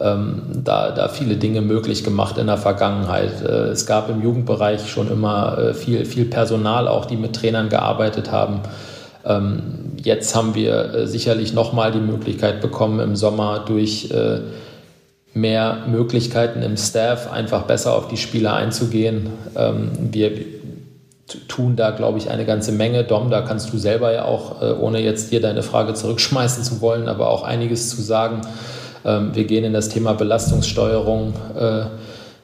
[0.00, 3.42] ähm, da, da viele Dinge möglich gemacht in der Vergangenheit.
[3.42, 7.68] Äh, es gab im Jugendbereich schon immer äh, viel, viel Personal, auch die mit Trainern
[7.68, 8.60] gearbeitet haben.
[9.24, 9.62] Ähm,
[10.02, 14.40] jetzt haben wir äh, sicherlich nochmal die Möglichkeit bekommen, im Sommer durch äh,
[15.32, 19.30] mehr Möglichkeiten im Staff einfach besser auf die Spieler einzugehen.
[19.56, 20.32] Ähm, wir
[21.48, 23.04] tun da, glaube ich, eine ganze Menge.
[23.04, 26.80] Dom, da kannst du selber ja auch, äh, ohne jetzt dir deine Frage zurückschmeißen zu
[26.80, 28.42] wollen, aber auch einiges zu sagen.
[29.04, 31.84] Ähm, wir gehen in das Thema Belastungssteuerung äh,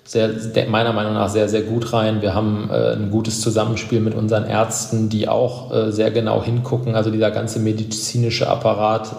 [0.04, 0.30] sehr,
[0.68, 2.22] meiner Meinung nach sehr, sehr gut rein.
[2.22, 6.94] Wir haben äh, ein gutes Zusammenspiel mit unseren Ärzten, die auch äh, sehr genau hingucken.
[6.94, 9.10] Also dieser ganze medizinische Apparat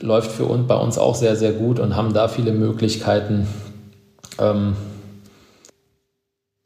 [0.00, 3.46] läuft für uns bei uns auch sehr, sehr gut und haben da viele Möglichkeiten.
[4.38, 4.74] Ähm,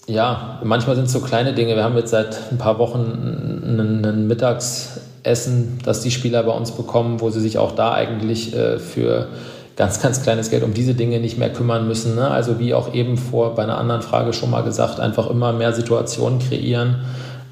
[0.07, 1.76] ja, manchmal sind es so kleine Dinge.
[1.76, 6.53] Wir haben jetzt seit ein paar Wochen einen, einen Mittags- Essen, das die Spieler bei
[6.53, 9.29] uns bekommen, wo sie sich auch da eigentlich äh, für
[9.77, 12.14] ganz, ganz kleines Geld um diese Dinge nicht mehr kümmern müssen.
[12.14, 12.31] Ne?
[12.31, 15.72] Also wie auch eben vor bei einer anderen Frage schon mal gesagt, einfach immer mehr
[15.72, 17.01] Situationen kreieren,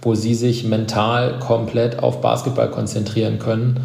[0.03, 3.81] wo sie sich mental komplett auf Basketball konzentrieren können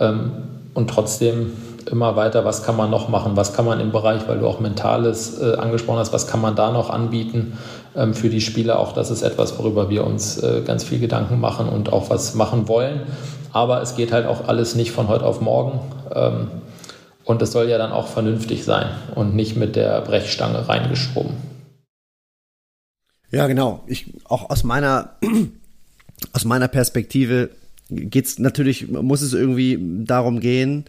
[0.00, 0.32] ähm,
[0.74, 1.52] und trotzdem
[1.90, 4.60] immer weiter, was kann man noch machen, was kann man im Bereich, weil du auch
[4.60, 7.56] Mentales äh, angesprochen hast, was kann man da noch anbieten
[8.14, 8.78] für die Spieler.
[8.78, 12.34] Auch das ist etwas, worüber wir uns äh, ganz viel Gedanken machen und auch was
[12.34, 13.02] machen wollen.
[13.52, 15.80] Aber es geht halt auch alles nicht von heute auf morgen.
[16.14, 16.48] Ähm,
[17.24, 21.32] Und es soll ja dann auch vernünftig sein und nicht mit der Brechstange reingeschoben.
[23.30, 23.84] Ja, genau.
[23.86, 25.18] Ich, auch aus meiner,
[26.32, 27.50] aus meiner Perspektive
[27.90, 30.86] geht's natürlich, muss es irgendwie darum gehen,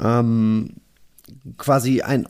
[0.00, 0.70] ähm,
[1.58, 2.26] quasi ein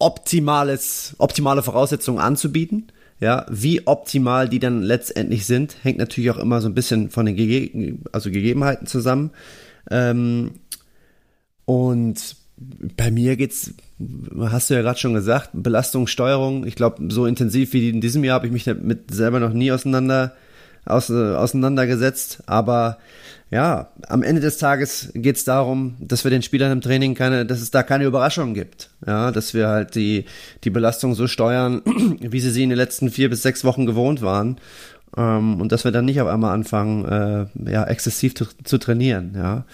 [0.00, 2.90] optimales, optimale Voraussetzungen anzubieten.
[3.20, 7.26] Ja, wie optimal die dann letztendlich sind, hängt natürlich auch immer so ein bisschen von
[7.26, 9.30] den Gege also Gegebenheiten zusammen.
[9.90, 10.52] Ähm,
[11.64, 12.36] und
[12.96, 13.74] bei mir geht's,
[14.40, 16.66] hast du ja gerade schon gesagt, Belastungssteuerung.
[16.66, 19.72] Ich glaube, so intensiv wie in diesem Jahr habe ich mich damit selber noch nie
[19.72, 20.47] auseinander, aus,
[20.88, 22.42] auseinandergesetzt.
[22.46, 22.98] Aber
[23.50, 27.46] ja, am Ende des Tages geht es darum, dass wir den Spielern im Training keine,
[27.46, 28.90] dass es da keine Überraschungen gibt.
[29.06, 30.26] Ja, dass wir halt die,
[30.64, 31.82] die Belastung so steuern,
[32.20, 34.58] wie sie sie in den letzten vier bis sechs Wochen gewohnt waren.
[35.16, 39.32] Ähm, und dass wir dann nicht auf einmal anfangen, äh, ja, exzessiv zu, zu trainieren,
[39.34, 39.64] ja.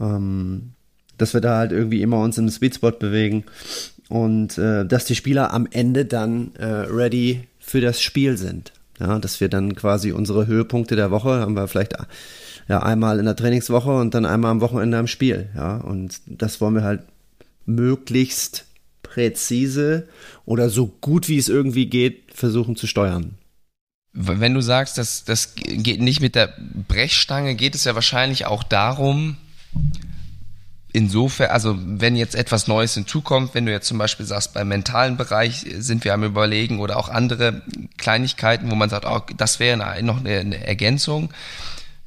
[0.00, 0.74] Ähm,
[1.16, 3.44] dass wir da halt irgendwie immer uns im Sweet Spot bewegen
[4.08, 8.72] und äh, dass die Spieler am Ende dann äh, ready für das Spiel sind.
[9.00, 11.94] Ja, dass wir dann quasi unsere Höhepunkte der Woche haben wir vielleicht
[12.68, 15.48] ja einmal in der Trainingswoche und dann einmal am Wochenende am Spiel.
[15.54, 17.02] Ja, und das wollen wir halt
[17.66, 18.66] möglichst
[19.02, 20.08] präzise
[20.44, 23.34] oder so gut wie es irgendwie geht versuchen zu steuern.
[24.12, 26.52] Wenn du sagst, dass das geht nicht mit der
[26.88, 29.36] Brechstange, geht es ja wahrscheinlich auch darum,
[30.92, 35.16] insofern, also wenn jetzt etwas Neues hinzukommt, wenn du jetzt zum Beispiel sagst, beim mentalen
[35.16, 37.62] Bereich sind wir am überlegen oder auch andere
[37.96, 41.32] Kleinigkeiten, wo man sagt, oh, das wäre noch eine, Ergänzung,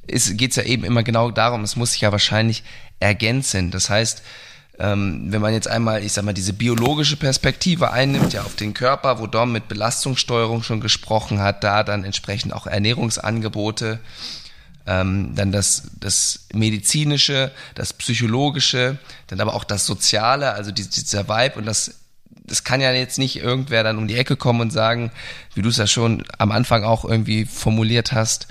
[0.06, 2.64] geht es ja eben immer genau darum, es muss sich ja wahrscheinlich
[2.98, 3.70] ergänzen.
[3.70, 4.22] Das heißt,
[4.78, 8.74] ähm, wenn man jetzt einmal, ich sag mal, diese biologische Perspektive einnimmt, ja auf den
[8.74, 14.00] Körper, wo Dom mit Belastungssteuerung schon gesprochen hat, da dann entsprechend auch Ernährungsangebote,
[14.86, 21.58] ähm, dann das, das medizinische, das psychologische, dann aber auch das soziale, also dieser Vibe
[21.58, 21.96] und das
[22.44, 25.12] das kann ja jetzt nicht irgendwer dann um die Ecke kommen und sagen,
[25.54, 28.48] wie du es ja schon am Anfang auch irgendwie formuliert hast,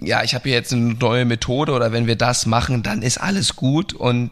[0.00, 3.18] ja, ich habe hier jetzt eine neue Methode oder wenn wir das machen, dann ist
[3.18, 4.30] alles gut und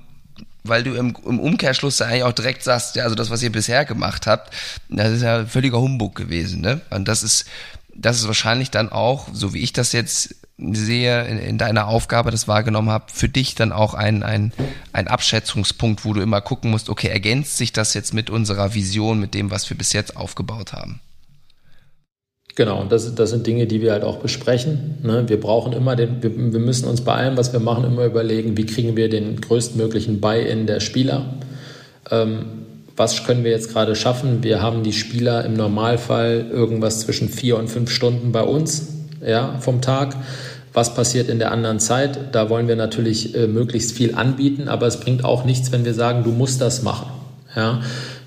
[0.64, 3.84] weil du im, im Umkehrschluss eigentlich auch direkt sagst, ja, also das, was ihr bisher
[3.84, 4.54] gemacht habt,
[4.88, 6.80] das ist ja völliger Humbug gewesen, ne?
[6.90, 7.46] Und das ist,
[7.94, 12.30] das ist wahrscheinlich dann auch, so wie ich das jetzt sehe in, in deiner Aufgabe,
[12.30, 14.52] das wahrgenommen habe, für dich dann auch ein, ein,
[14.92, 19.20] ein Abschätzungspunkt, wo du immer gucken musst, okay, ergänzt sich das jetzt mit unserer Vision,
[19.20, 21.00] mit dem, was wir bis jetzt aufgebaut haben?
[22.56, 24.98] Genau, und das, das sind Dinge, die wir halt auch besprechen.
[25.04, 25.28] Ne?
[25.28, 28.56] Wir brauchen immer den, wir, wir, müssen uns bei allem, was wir machen, immer überlegen,
[28.56, 31.34] wie kriegen wir den größtmöglichen Buy-in der Spieler.
[32.10, 32.46] Ähm,
[32.96, 34.42] was können wir jetzt gerade schaffen?
[34.42, 38.88] Wir haben die Spieler im Normalfall irgendwas zwischen vier und fünf Stunden bei uns
[39.24, 40.16] ja, vom Tag.
[40.78, 42.20] Was passiert in der anderen Zeit?
[42.30, 45.92] Da wollen wir natürlich äh, möglichst viel anbieten, aber es bringt auch nichts, wenn wir
[45.92, 47.08] sagen, du musst das machen.
[47.56, 47.80] Ja?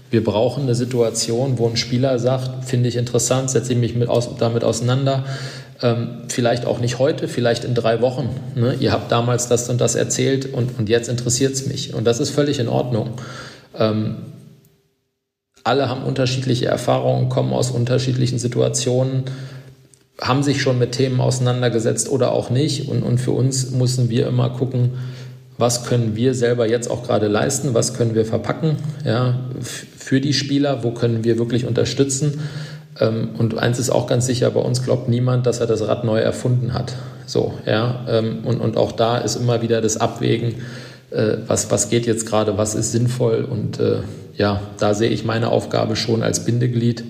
[0.09, 4.09] Wir brauchen eine Situation, wo ein Spieler sagt, finde ich interessant, setze ich mich mit
[4.09, 5.23] aus, damit auseinander.
[5.81, 8.27] Ähm, vielleicht auch nicht heute, vielleicht in drei Wochen.
[8.55, 8.75] Ne?
[8.81, 11.93] Ihr habt damals das und das erzählt und, und jetzt interessiert es mich.
[11.93, 13.11] Und das ist völlig in Ordnung.
[13.79, 14.17] Ähm,
[15.63, 19.23] alle haben unterschiedliche Erfahrungen, kommen aus unterschiedlichen Situationen,
[20.19, 22.89] haben sich schon mit Themen auseinandergesetzt oder auch nicht.
[22.89, 24.91] Und, und für uns müssen wir immer gucken,
[25.57, 30.33] was können wir selber jetzt auch gerade leisten, was können wir verpacken ja, für die
[30.33, 32.41] Spieler, wo können wir wirklich unterstützen.
[32.99, 36.03] Ähm, und eins ist auch ganz sicher, bei uns glaubt niemand, dass er das Rad
[36.03, 36.95] neu erfunden hat.
[37.25, 40.55] So, ja, ähm, und, und auch da ist immer wieder das Abwägen,
[41.11, 43.47] äh, was, was geht jetzt gerade, was ist sinnvoll.
[43.49, 43.99] Und äh,
[44.35, 47.03] ja, da sehe ich meine Aufgabe schon als Bindeglied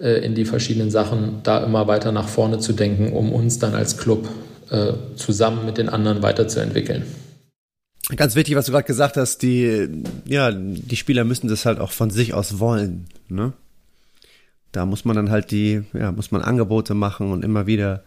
[0.00, 3.98] in die verschiedenen Sachen, da immer weiter nach vorne zu denken, um uns dann als
[3.98, 4.28] Club
[5.16, 7.02] zusammen mit den anderen weiterzuentwickeln.
[8.16, 11.92] Ganz wichtig, was du gerade gesagt hast, die, ja, die Spieler müssen das halt auch
[11.92, 13.52] von sich aus wollen, ne?
[14.72, 18.04] Da muss man dann halt die, ja, muss man Angebote machen und immer wieder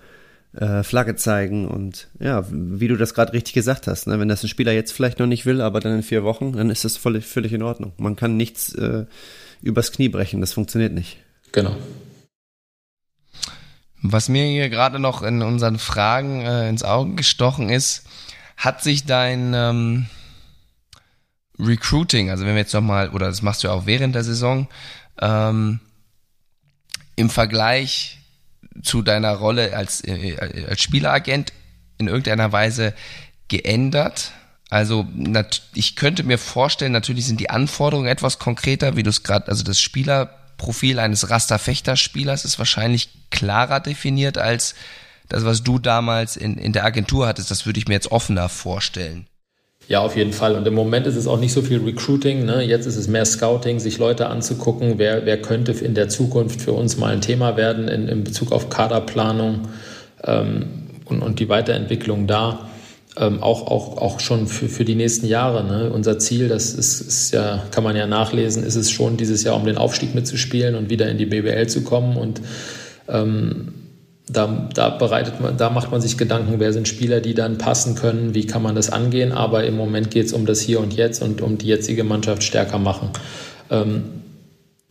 [0.53, 4.19] äh, Flagge zeigen und ja, wie du das gerade richtig gesagt hast, ne?
[4.19, 6.69] wenn das ein Spieler jetzt vielleicht noch nicht will, aber dann in vier Wochen, dann
[6.69, 7.91] ist das völlig, völlig in Ordnung.
[7.97, 9.05] Man kann nichts äh,
[9.61, 11.17] übers Knie brechen, das funktioniert nicht.
[11.53, 11.75] Genau.
[14.01, 18.03] Was mir hier gerade noch in unseren Fragen äh, ins Auge gestochen ist,
[18.57, 20.07] hat sich dein ähm,
[21.57, 24.67] Recruiting, also wenn wir jetzt nochmal, oder das machst du auch während der Saison,
[25.21, 25.79] ähm,
[27.15, 28.19] im Vergleich
[28.81, 30.35] zu deiner Rolle als, äh,
[30.67, 31.53] als Spieleragent
[31.97, 32.93] in irgendeiner Weise
[33.47, 34.31] geändert?
[34.69, 35.07] Also
[35.75, 39.63] ich könnte mir vorstellen, natürlich sind die Anforderungen etwas konkreter, wie du es gerade, also
[39.63, 39.79] das
[40.63, 44.75] Spielerprofil eines Rasterfechter-Spielers ist wahrscheinlich klarer definiert als
[45.27, 48.49] das, was du damals in, in der Agentur hattest, das würde ich mir jetzt offener
[48.49, 49.27] vorstellen.
[49.89, 50.55] Ja, auf jeden Fall.
[50.55, 52.45] Und im Moment ist es auch nicht so viel Recruiting.
[52.45, 52.61] Ne?
[52.61, 56.71] Jetzt ist es mehr Scouting, sich Leute anzugucken, wer, wer könnte in der Zukunft für
[56.71, 59.67] uns mal ein Thema werden in, in Bezug auf Kaderplanung
[60.23, 60.67] ähm,
[61.05, 62.69] und, und die Weiterentwicklung da.
[63.15, 65.63] Ähm, auch, auch, auch schon für, für die nächsten Jahre.
[65.63, 65.91] Ne?
[65.93, 69.55] Unser Ziel, das ist, ist ja, kann man ja nachlesen, ist es schon dieses Jahr,
[69.55, 72.17] um den Aufstieg mitzuspielen und wieder in die BBL zu kommen.
[72.17, 72.41] Und
[73.07, 73.73] ähm,
[74.27, 77.93] da, da, bereitet man, da macht man sich Gedanken, wer sind Spieler, die dann passen
[77.93, 79.31] können, wie kann man das angehen.
[79.31, 82.41] Aber im Moment geht es um das Hier und Jetzt und um die jetzige Mannschaft
[82.41, 83.09] stärker machen.
[83.69, 84.03] Ähm,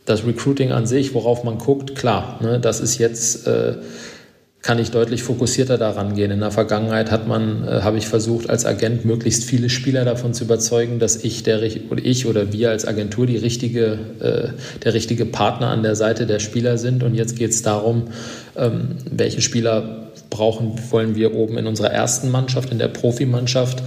[0.05, 3.75] das Recruiting an sich, worauf man guckt, klar, ne, das ist jetzt äh,
[4.63, 6.31] kann ich deutlich fokussierter daran gehen.
[6.31, 10.33] In der Vergangenheit hat man, äh, habe ich versucht, als Agent möglichst viele Spieler davon
[10.33, 11.59] zu überzeugen, dass ich, der,
[11.89, 16.25] oder ich oder wir als Agentur die richtige, äh, der richtige Partner an der Seite
[16.25, 17.03] der Spieler sind.
[17.03, 18.03] Und jetzt geht es darum,
[18.55, 23.83] ähm, welche Spieler brauchen, wollen wir oben in unserer ersten Mannschaft, in der Profimannschaft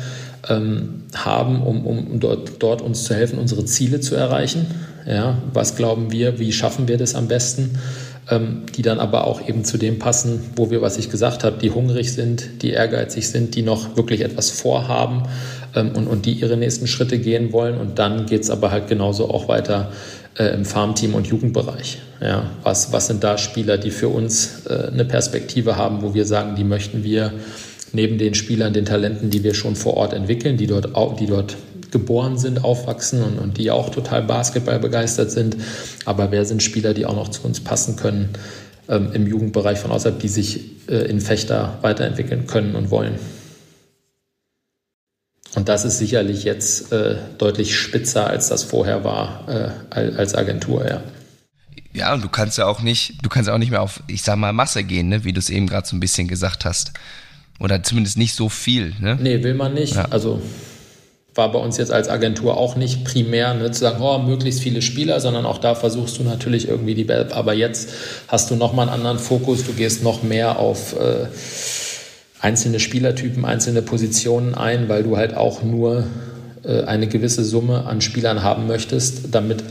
[0.50, 4.66] ähm, haben, um, um dort, dort uns zu helfen, unsere Ziele zu erreichen.
[5.06, 7.78] Ja, was glauben wir, wie schaffen wir das am besten?
[8.30, 11.58] Ähm, die dann aber auch eben zu dem passen, wo wir, was ich gesagt habe,
[11.58, 15.22] die hungrig sind, die ehrgeizig sind, die noch wirklich etwas vorhaben
[15.74, 17.78] ähm, und, und die ihre nächsten Schritte gehen wollen.
[17.78, 19.92] Und dann geht es aber halt genauso auch weiter
[20.38, 21.98] äh, im Farmteam und Jugendbereich.
[22.20, 26.24] Ja, was, was sind da Spieler, die für uns äh, eine Perspektive haben, wo wir
[26.24, 27.32] sagen, die möchten wir
[27.92, 30.88] neben den Spielern, den Talenten, die wir schon vor Ort entwickeln, die dort,
[31.20, 31.56] die dort
[31.96, 35.56] geboren sind, aufwachsen und, und die auch total Basketball begeistert sind.
[36.04, 38.30] Aber wer sind Spieler, die auch noch zu uns passen können
[38.88, 43.18] ähm, im Jugendbereich von außerhalb, die sich äh, in Fechter weiterentwickeln können und wollen?
[45.54, 50.86] Und das ist sicherlich jetzt äh, deutlich spitzer, als das vorher war äh, als Agentur,
[50.86, 51.02] ja.
[51.94, 54.36] Ja, und du kannst ja auch nicht, du kannst auch nicht mehr auf, ich sag
[54.36, 55.24] mal, Masse gehen, ne?
[55.24, 56.92] wie du es eben gerade so ein bisschen gesagt hast.
[57.58, 58.92] Oder zumindest nicht so viel.
[59.00, 59.16] Ne?
[59.18, 59.94] Nee, will man nicht.
[59.94, 60.04] Ja.
[60.10, 60.42] Also
[61.36, 64.82] war bei uns jetzt als Agentur auch nicht primär ne, zu sagen, oh, möglichst viele
[64.82, 67.90] Spieler, sondern auch da versuchst du natürlich irgendwie die, aber jetzt
[68.28, 71.26] hast du nochmal einen anderen Fokus, du gehst noch mehr auf äh,
[72.40, 76.04] einzelne Spielertypen, einzelne Positionen ein, weil du halt auch nur
[76.64, 79.62] äh, eine gewisse Summe an Spielern haben möchtest, damit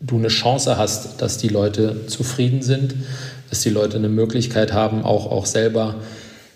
[0.00, 2.94] du eine Chance hast, dass die Leute zufrieden sind,
[3.50, 6.04] dass die Leute eine Möglichkeit haben, auch, auch selber ähm,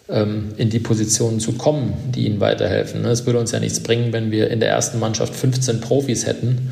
[0.09, 3.03] in die Positionen zu kommen, die ihnen weiterhelfen.
[3.03, 3.11] Ne?
[3.11, 6.71] Es würde uns ja nichts bringen, wenn wir in der ersten Mannschaft 15 Profis hätten.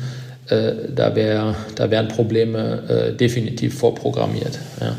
[0.49, 4.57] Äh, da, wär, da wären Probleme äh, definitiv vorprogrammiert.
[4.79, 4.95] Ja.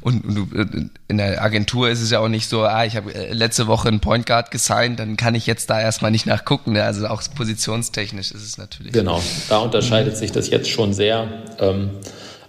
[0.00, 0.66] Und, äh,
[1.08, 4.00] in der Agentur ist es ja auch nicht so, ah, ich habe letzte Woche einen
[4.00, 6.72] Point Guard gesigned, dann kann ich jetzt da erstmal nicht nachgucken.
[6.72, 6.82] Ne?
[6.82, 8.92] Also auch positionstechnisch ist es natürlich.
[8.92, 11.28] Genau, da unterscheidet sich das jetzt schon sehr.
[11.60, 11.90] Ähm,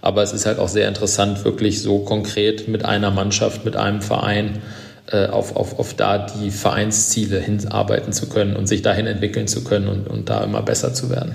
[0.02, 4.02] aber es ist halt auch sehr interessant, wirklich so konkret mit einer Mannschaft, mit einem
[4.02, 9.48] Verein äh, auf, auf, auf da die Vereinsziele hinarbeiten zu können und sich dahin entwickeln
[9.48, 11.32] zu können und, und da immer besser zu werden.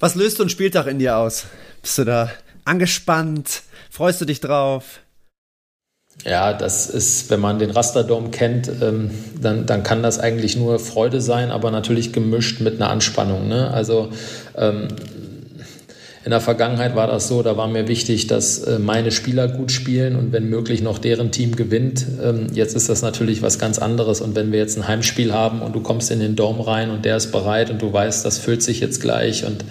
[0.00, 1.46] Was löst so ein Spieltag in dir aus?
[1.80, 2.30] Bist du da
[2.64, 3.62] angespannt?
[3.90, 5.00] Freust du dich drauf?
[6.24, 9.10] Ja, das ist, wenn man den Rasterdom kennt, ähm,
[9.40, 13.48] dann, dann kann das eigentlich nur Freude sein, aber natürlich gemischt mit einer Anspannung.
[13.48, 13.70] Ne?
[13.72, 14.10] Also
[14.56, 14.88] ähm,
[16.24, 19.72] in der Vergangenheit war das so, da war mir wichtig, dass äh, meine Spieler gut
[19.72, 22.06] spielen und wenn möglich noch deren Team gewinnt.
[22.22, 25.62] Ähm, jetzt ist das natürlich was ganz anderes und wenn wir jetzt ein Heimspiel haben
[25.62, 28.38] und du kommst in den Dom rein und der ist bereit und du weißt, das
[28.38, 29.64] füllt sich jetzt gleich und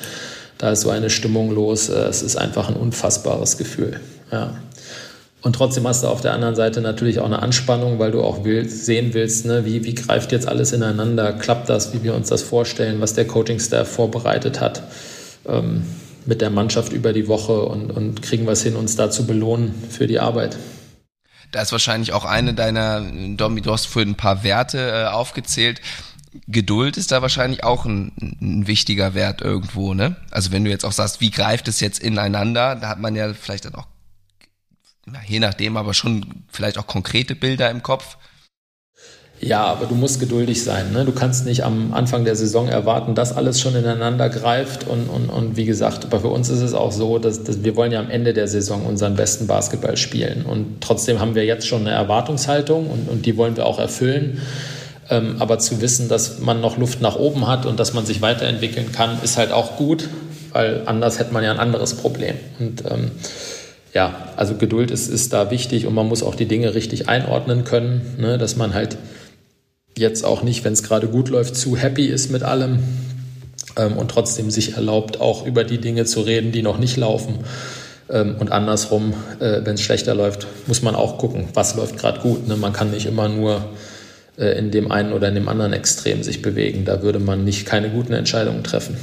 [0.58, 4.02] da ist so eine Stimmung los, äh, es ist einfach ein unfassbares Gefühl.
[4.30, 4.56] Ja.
[5.42, 8.44] Und trotzdem hast du auf der anderen Seite natürlich auch eine Anspannung, weil du auch
[8.44, 12.28] willst, sehen willst, ne, wie, wie greift jetzt alles ineinander, klappt das, wie wir uns
[12.28, 14.84] das vorstellen, was der Coaching-Staff vorbereitet hat.
[15.48, 15.84] Ähm,
[16.26, 19.74] mit der Mannschaft über die Woche und, und kriegen es hin, uns da zu belohnen
[19.90, 20.58] für die Arbeit.
[21.52, 25.82] Da ist wahrscheinlich auch eine deiner, Domi, du hast vorhin ein paar Werte äh, aufgezählt.
[26.48, 30.16] Geduld ist da wahrscheinlich auch ein, ein, wichtiger Wert irgendwo, ne?
[30.32, 33.34] Also wenn du jetzt auch sagst, wie greift es jetzt ineinander, da hat man ja
[33.34, 33.88] vielleicht dann auch,
[35.28, 38.18] je nachdem, aber schon vielleicht auch konkrete Bilder im Kopf.
[39.44, 40.92] Ja, aber du musst geduldig sein.
[40.94, 41.04] Ne?
[41.04, 44.88] Du kannst nicht am Anfang der Saison erwarten, dass alles schon ineinander greift.
[44.88, 47.76] Und, und, und wie gesagt, aber für uns ist es auch so, dass, dass wir
[47.76, 50.46] wollen ja am Ende der Saison unseren besten Basketball spielen.
[50.46, 54.42] Und trotzdem haben wir jetzt schon eine Erwartungshaltung und, und die wollen wir auch erfüllen.
[55.10, 58.22] Ähm, aber zu wissen, dass man noch Luft nach oben hat und dass man sich
[58.22, 60.08] weiterentwickeln kann, ist halt auch gut,
[60.54, 62.36] weil anders hätte man ja ein anderes Problem.
[62.60, 63.10] Und ähm,
[63.92, 67.64] ja, also Geduld ist, ist da wichtig und man muss auch die Dinge richtig einordnen
[67.64, 68.38] können, ne?
[68.38, 68.98] dass man halt
[69.98, 72.80] jetzt auch nicht, wenn es gerade gut läuft, zu happy ist mit allem
[73.78, 77.40] ähm, und trotzdem sich erlaubt, auch über die Dinge zu reden, die noch nicht laufen.
[78.10, 82.20] Ähm, und andersrum, äh, wenn es schlechter läuft, muss man auch gucken, was läuft gerade
[82.20, 82.48] gut.
[82.48, 82.56] Ne?
[82.56, 83.66] Man kann nicht immer nur
[84.38, 86.86] äh, in dem einen oder in dem anderen Extrem sich bewegen.
[86.86, 88.98] Da würde man nicht keine guten Entscheidungen treffen.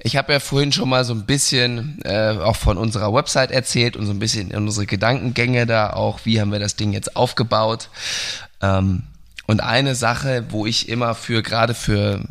[0.00, 3.96] Ich habe ja vorhin schon mal so ein bisschen äh, auch von unserer Website erzählt
[3.96, 7.90] und so ein bisschen unsere Gedankengänge da auch, wie haben wir das Ding jetzt aufgebaut.
[8.60, 9.04] Ähm,
[9.46, 12.22] und eine Sache, wo ich immer für, gerade für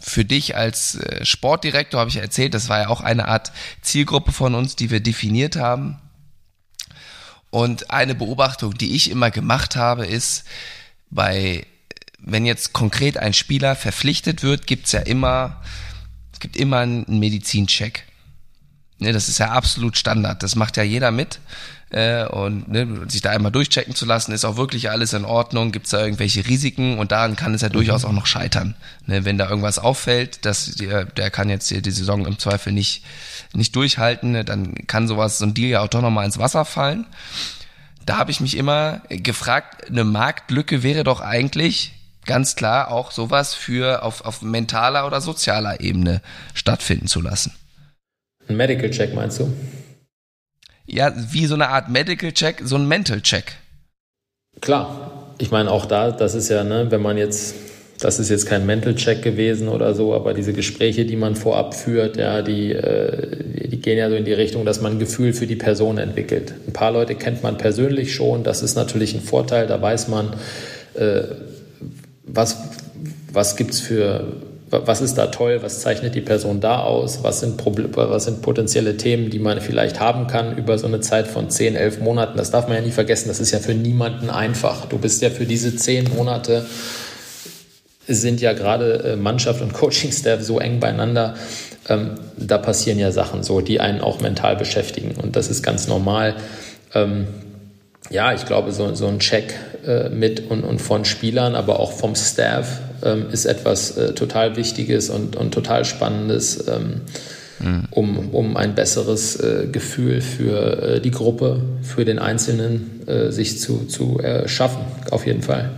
[0.00, 3.52] für dich als äh, Sportdirektor habe ich erzählt, das war ja auch eine Art
[3.82, 5.98] Zielgruppe von uns, die wir definiert haben.
[7.50, 10.44] Und eine Beobachtung, die ich immer gemacht habe, ist,
[11.10, 11.66] bei,
[12.18, 15.62] wenn jetzt konkret ein Spieler verpflichtet wird, gibt's ja immer,
[16.32, 18.04] es gibt immer einen Medizincheck.
[18.98, 20.42] Ne, das ist ja absolut Standard.
[20.42, 21.40] Das macht ja jeder mit
[21.90, 25.72] äh, und ne, sich da einmal durchchecken zu lassen, ist auch wirklich alles in Ordnung,
[25.72, 27.74] gibt es da irgendwelche Risiken und daran kann es ja mhm.
[27.74, 28.74] durchaus auch noch scheitern.
[29.06, 33.04] Ne, wenn da irgendwas auffällt, dass der, der kann jetzt die Saison im Zweifel nicht,
[33.52, 36.64] nicht durchhalten, ne, dann kann sowas, so ein Deal ja auch doch nochmal ins Wasser
[36.64, 37.06] fallen.
[38.04, 41.92] Da habe ich mich immer gefragt, eine Marktlücke wäre doch eigentlich
[42.24, 46.20] ganz klar auch sowas für auf, auf mentaler oder sozialer Ebene
[46.54, 47.52] stattfinden zu lassen.
[48.48, 49.52] Ein Medical Check meinst du?
[50.88, 53.52] Ja, wie so eine Art Medical Check, so ein Mental Check.
[54.60, 57.54] Klar, ich meine auch da, das ist ja, ne, wenn man jetzt,
[58.00, 61.74] das ist jetzt kein Mental Check gewesen oder so, aber diese Gespräche, die man vorab
[61.74, 65.32] führt, ja, die, äh, die gehen ja so in die Richtung, dass man ein Gefühl
[65.32, 66.54] für die Person entwickelt.
[66.66, 70.34] Ein paar Leute kennt man persönlich schon, das ist natürlich ein Vorteil, da weiß man,
[70.94, 71.22] äh,
[72.24, 72.56] was,
[73.32, 74.26] was gibt es für
[74.70, 78.96] was ist da toll, was zeichnet die Person da aus, was sind, was sind potenzielle
[78.96, 82.36] Themen, die man vielleicht haben kann über so eine Zeit von 10, 11 Monaten.
[82.36, 84.86] Das darf man ja nie vergessen, das ist ja für niemanden einfach.
[84.86, 86.66] Du bist ja für diese 10 Monate,
[88.06, 91.34] sind ja gerade äh, Mannschaft und Coaching-Staff so eng beieinander,
[91.88, 95.88] ähm, da passieren ja Sachen so, die einen auch mental beschäftigen und das ist ganz
[95.88, 96.34] normal.
[96.94, 97.28] Ähm,
[98.10, 99.54] ja, ich glaube, so, so ein Check
[99.88, 104.56] äh, mit und, und von Spielern, aber auch vom Staff ähm, ist etwas äh, total
[104.56, 107.00] Wichtiges und, und total Spannendes, ähm,
[107.58, 107.84] mhm.
[107.90, 113.58] um, um ein besseres äh, Gefühl für äh, die Gruppe, für den Einzelnen äh, sich
[113.58, 115.70] zu, zu schaffen, auf jeden Fall.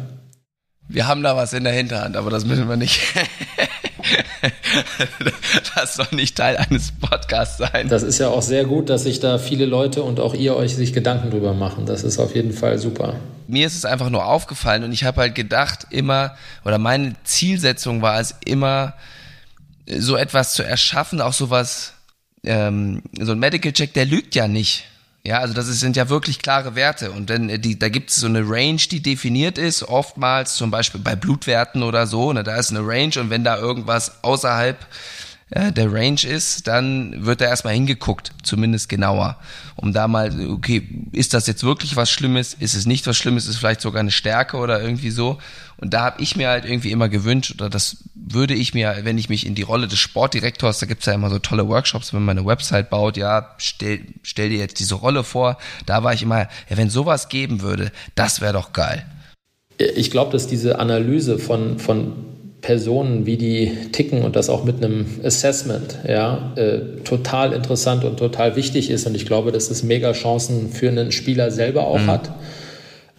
[0.88, 3.00] Wir haben da was in der Hinterhand, aber das müssen wir nicht.
[5.76, 7.88] das soll nicht Teil eines Podcasts sein.
[7.88, 10.74] Das ist ja auch sehr gut, dass sich da viele Leute und auch ihr euch
[10.74, 11.86] sich Gedanken drüber machen.
[11.86, 13.14] Das ist auf jeden Fall super.
[13.50, 18.02] Mir ist es einfach nur aufgefallen und ich habe halt gedacht, immer, oder meine Zielsetzung
[18.02, 18.94] war es immer,
[19.98, 21.94] so etwas zu erschaffen, auch sowas,
[22.44, 24.84] ähm, so ein Medical Check, der lügt ja nicht.
[25.22, 28.16] Ja, also das sind ja wirklich klare Werte und dann äh, die, da gibt es
[28.16, 32.56] so eine Range, die definiert ist, oftmals zum Beispiel bei Blutwerten oder so, ne, da
[32.56, 34.78] ist eine Range und wenn da irgendwas außerhalb
[35.52, 39.36] der Range ist, dann wird da erstmal hingeguckt, zumindest genauer,
[39.74, 43.44] um da mal, okay, ist das jetzt wirklich was Schlimmes, ist es nicht was Schlimmes,
[43.44, 45.38] ist es vielleicht sogar eine Stärke oder irgendwie so.
[45.76, 49.18] Und da habe ich mir halt irgendwie immer gewünscht, oder das würde ich mir, wenn
[49.18, 52.24] ich mich in die Rolle des Sportdirektors, da gibt's ja immer so tolle Workshops, wenn
[52.24, 56.22] man eine Website baut, ja, stell, stell dir jetzt diese Rolle vor, da war ich
[56.22, 59.04] immer, ja, wenn sowas geben würde, das wäre doch geil.
[59.78, 62.29] Ich glaube, dass diese Analyse von, von
[62.60, 68.18] Personen, wie die ticken und das auch mit einem Assessment, ja, äh, total interessant und
[68.18, 69.06] total wichtig ist.
[69.06, 72.06] Und ich glaube, dass es mega Chancen für einen Spieler selber auch mhm.
[72.06, 72.30] hat.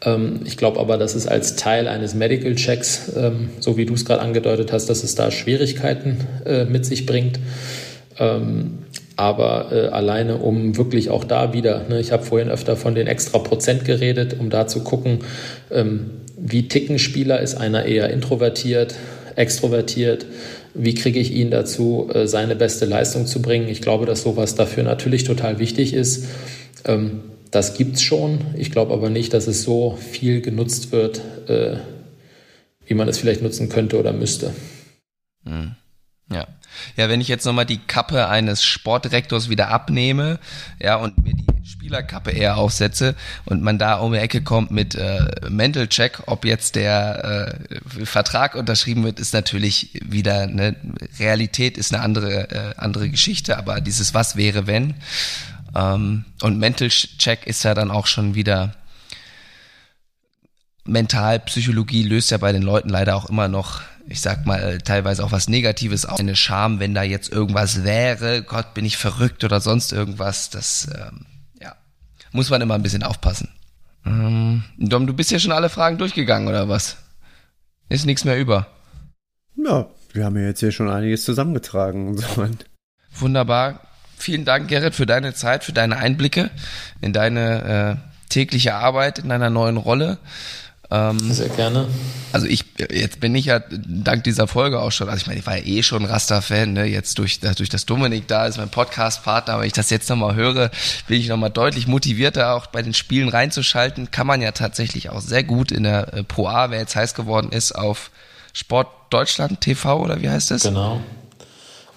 [0.03, 3.93] Ähm, ich glaube aber, dass es als Teil eines Medical Checks, ähm, so wie du
[3.93, 7.39] es gerade angedeutet hast, dass es da Schwierigkeiten äh, mit sich bringt.
[8.19, 8.79] Ähm,
[9.15, 13.07] aber äh, alleine, um wirklich auch da wieder, ne, ich habe vorhin öfter von den
[13.07, 15.19] extra Prozent geredet, um da zu gucken,
[15.71, 18.95] ähm, wie ticken Spieler, ist einer eher introvertiert,
[19.35, 20.25] extrovertiert,
[20.73, 23.67] wie kriege ich ihn dazu, äh, seine beste Leistung zu bringen.
[23.67, 26.25] Ich glaube, dass sowas dafür natürlich total wichtig ist.
[26.85, 27.21] Ähm,
[27.51, 28.39] das gibt es schon.
[28.55, 31.77] Ich glaube aber nicht, dass es so viel genutzt wird, äh,
[32.85, 34.53] wie man es vielleicht nutzen könnte oder müsste.
[35.45, 35.75] Hm.
[36.31, 36.47] Ja.
[36.95, 40.39] Ja, wenn ich jetzt nochmal die Kappe eines Sportdirektors wieder abnehme,
[40.79, 43.15] ja, und mir die Spielerkappe eher aufsetze
[43.45, 48.05] und man da um die Ecke kommt mit äh, Mental Check, ob jetzt der äh,
[48.05, 50.75] Vertrag unterschrieben wird, ist natürlich wieder eine
[51.17, 54.95] Realität, ist eine andere, äh, andere Geschichte, aber dieses Was wäre, wenn.
[55.73, 58.75] Ähm, und Mental Check ist ja dann auch schon wieder
[60.83, 65.31] Mentalpsychologie löst ja bei den Leuten leider auch immer noch ich sag mal, teilweise auch
[65.31, 66.19] was Negatives auf.
[66.19, 70.89] Eine Scham, wenn da jetzt irgendwas wäre, Gott, bin ich verrückt oder sonst irgendwas, das,
[70.93, 71.25] ähm,
[72.31, 73.49] muss man immer ein bisschen aufpassen.
[74.05, 76.97] Ähm, Dom, du bist ja schon alle Fragen durchgegangen, oder was?
[77.89, 78.67] Ist nichts mehr über.
[79.55, 82.47] Ja, wir haben ja jetzt hier schon einiges zusammengetragen und so.
[83.19, 83.81] Wunderbar.
[84.17, 86.51] Vielen Dank, Gerrit, für deine Zeit, für deine Einblicke
[87.01, 90.19] in deine äh, tägliche Arbeit, in deiner neuen Rolle.
[90.91, 91.87] Ähm, Sehr gerne.
[92.33, 95.45] Also ich, jetzt bin ich ja dank dieser Folge auch schon, also ich meine, ich
[95.45, 96.85] war ja eh schon Rasta-Fan, ne?
[96.85, 100.69] jetzt durch, durch das Dominik da ist mein Podcast-Partner, aber ich das jetzt nochmal höre,
[101.07, 104.11] bin ich nochmal deutlich motivierter, auch bei den Spielen reinzuschalten.
[104.11, 107.13] Kann man ja tatsächlich auch sehr gut in der äh, Pro A, wer jetzt heiß
[107.13, 108.11] geworden ist, auf
[108.53, 110.63] Sport Deutschland TV oder wie heißt es?
[110.63, 111.01] Genau.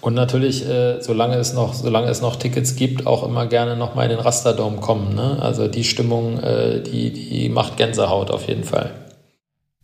[0.05, 4.05] Und natürlich, äh, solange es noch, solange es noch Tickets gibt, auch immer gerne nochmal
[4.05, 5.15] in den Rasterdom kommen.
[5.15, 5.39] Ne?
[5.41, 8.91] Also die Stimmung, äh, die, die macht Gänsehaut auf jeden Fall.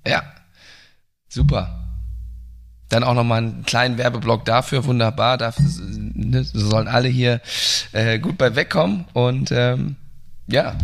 [0.06, 0.22] Ja,
[1.28, 1.88] super.
[2.90, 5.40] Dann auch nochmal einen kleinen Werbeblock dafür, wunderbar.
[5.40, 5.66] Dafür
[6.14, 7.42] ne, sollen alle hier
[7.92, 9.06] äh, gut bei wegkommen.
[9.14, 9.96] Und ähm,
[10.46, 10.76] ja,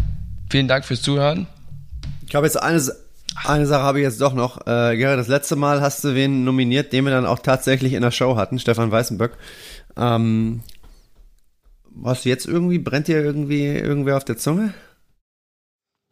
[0.49, 1.45] vielen Dank fürs Zuhören.
[2.27, 2.81] Ich habe jetzt eine,
[3.45, 4.65] eine Sache habe ich jetzt doch noch.
[4.67, 8.01] Äh, Gerrit, das letzte Mal hast du wen nominiert, den wir dann auch tatsächlich in
[8.01, 9.33] der Show hatten, Stefan Weißenböck.
[9.97, 10.61] Ähm,
[11.89, 14.73] was jetzt irgendwie, brennt dir irgendwie irgendwer auf der Zunge?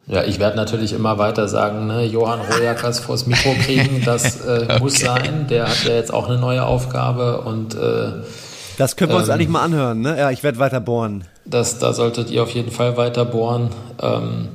[0.07, 4.61] Ja, ich werde natürlich immer weiter sagen, ne, Johann Rojakas vors Mikro kriegen, das äh,
[4.63, 4.80] okay.
[4.80, 5.47] muss sein.
[5.49, 8.23] Der hat ja jetzt auch eine neue Aufgabe und äh,
[8.78, 10.17] das können wir uns ähm, eigentlich mal anhören, ne?
[10.17, 11.23] Ja, ich werde weiter bohren.
[11.45, 13.69] Das, da solltet ihr auf jeden Fall weiter bohren.
[14.01, 14.49] Ähm,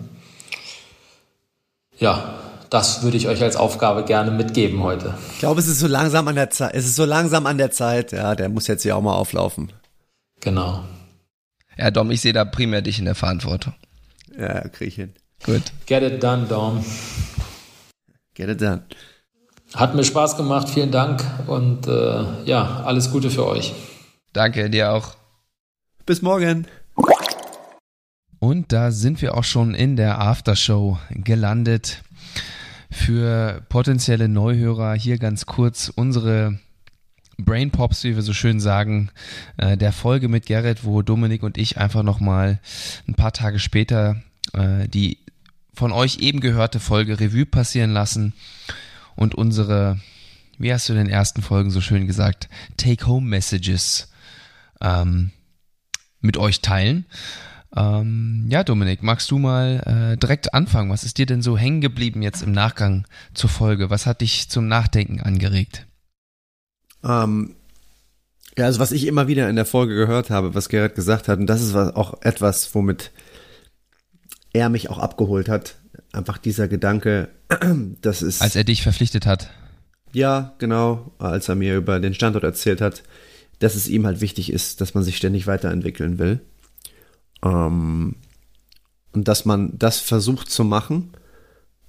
[1.98, 2.34] ja,
[2.70, 5.14] das würde ich euch als Aufgabe gerne mitgeben heute.
[5.32, 6.74] Ich glaube, es ist so langsam an der Zeit.
[6.74, 8.12] Es ist so langsam an der Zeit.
[8.12, 9.72] Ja, der muss jetzt hier auch mal auflaufen.
[10.40, 10.84] Genau.
[11.76, 13.74] Ja, Dom, ich sehe da primär dich in der Verantwortung.
[14.38, 15.12] Ja, krieg ich hin.
[15.44, 15.62] Gut.
[15.86, 16.84] Get it done, Dom.
[18.34, 18.84] Get it done.
[19.74, 23.72] Hat mir Spaß gemacht, vielen Dank und äh, ja, alles Gute für euch.
[24.32, 25.14] Danke, dir auch.
[26.06, 26.66] Bis morgen.
[28.38, 32.02] Und da sind wir auch schon in der Aftershow gelandet
[32.90, 36.58] für potenzielle Neuhörer hier ganz kurz unsere
[37.38, 39.10] Brain Pops, wie wir so schön sagen,
[39.56, 42.60] äh, der Folge mit Gerrit, wo Dominik und ich einfach nochmal
[43.08, 44.22] ein paar Tage später
[44.52, 45.18] äh, die
[45.72, 48.34] von euch eben gehörte Folge Revue passieren lassen
[49.16, 50.00] und unsere,
[50.58, 54.10] wie hast du in den ersten Folgen so schön gesagt, Take-Home-Messages
[54.80, 55.30] ähm,
[56.20, 57.06] mit euch teilen.
[57.76, 60.90] Ähm, ja, Dominik, magst du mal äh, direkt anfangen?
[60.90, 63.90] Was ist dir denn so hängen geblieben jetzt im Nachgang zur Folge?
[63.90, 65.86] Was hat dich zum Nachdenken angeregt?
[67.04, 67.54] Ähm,
[68.58, 71.38] ja, also was ich immer wieder in der Folge gehört habe, was Gerrit gesagt hat,
[71.38, 73.12] und das ist auch etwas, womit
[74.52, 75.76] er mich auch abgeholt hat.
[76.12, 77.28] Einfach dieser Gedanke,
[78.00, 78.42] das ist.
[78.42, 79.50] Als er dich verpflichtet hat.
[80.12, 83.04] Ja, genau, als er mir über den Standort erzählt hat,
[83.60, 86.40] dass es ihm halt wichtig ist, dass man sich ständig weiterentwickeln will.
[87.44, 88.16] Ähm,
[89.12, 91.12] und dass man das versucht zu machen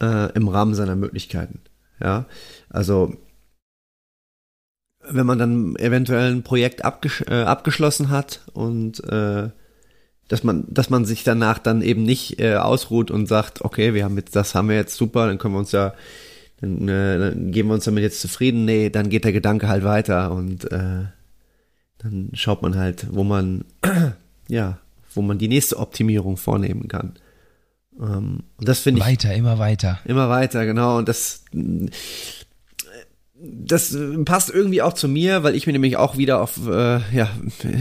[0.02, 1.62] äh, im Rahmen seiner Möglichkeiten.
[2.00, 2.26] Ja,
[2.70, 3.16] also
[5.04, 9.50] wenn man dann eventuell ein Projekt abgesch äh, abgeschlossen hat und äh,
[10.32, 14.06] dass man, dass man sich danach dann eben nicht äh, ausruht und sagt, okay, wir
[14.06, 15.94] haben jetzt, das haben wir jetzt super, dann können wir uns ja,
[16.62, 18.64] dann, äh, dann geben wir uns damit jetzt zufrieden.
[18.64, 21.06] Nee, dann geht der Gedanke halt weiter und äh,
[21.98, 23.66] dann schaut man halt, wo man,
[24.48, 24.78] ja,
[25.14, 27.14] wo man die nächste Optimierung vornehmen kann.
[28.00, 29.08] Ähm, und das finde ich.
[29.08, 30.00] Weiter, immer weiter.
[30.06, 30.98] Immer weiter, genau.
[30.98, 31.44] Und das,
[33.42, 37.30] das passt irgendwie auch zu mir, weil ich mir nämlich auch wieder auf, äh, ja,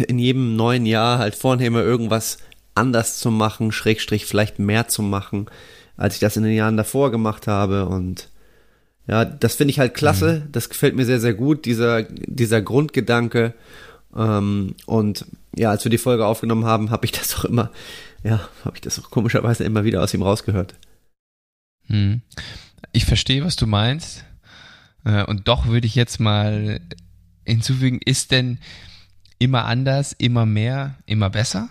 [0.08, 2.38] in jedem neuen Jahr halt vornehme, irgendwas
[2.74, 5.46] anders zu machen, Schrägstrich vielleicht mehr zu machen,
[5.96, 7.86] als ich das in den Jahren davor gemacht habe.
[7.86, 8.28] Und
[9.06, 10.44] ja, das finde ich halt klasse.
[10.46, 10.52] Mhm.
[10.52, 13.54] Das gefällt mir sehr, sehr gut, dieser, dieser Grundgedanke.
[14.16, 17.70] Ähm, und ja, als wir die Folge aufgenommen haben, habe ich das auch immer,
[18.22, 20.74] ja, habe ich das auch komischerweise immer wieder aus ihm rausgehört.
[21.86, 22.22] Hm.
[22.92, 24.24] Ich verstehe, was du meinst.
[25.04, 26.80] Äh, und doch würde ich jetzt mal
[27.44, 28.58] hinzufügen, ist denn
[29.38, 31.68] immer anders, immer mehr, immer besser?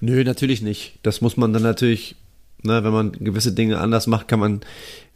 [0.00, 0.98] Nö, natürlich nicht.
[1.02, 2.16] Das muss man dann natürlich,
[2.62, 4.60] ne, wenn man gewisse Dinge anders macht, kann man,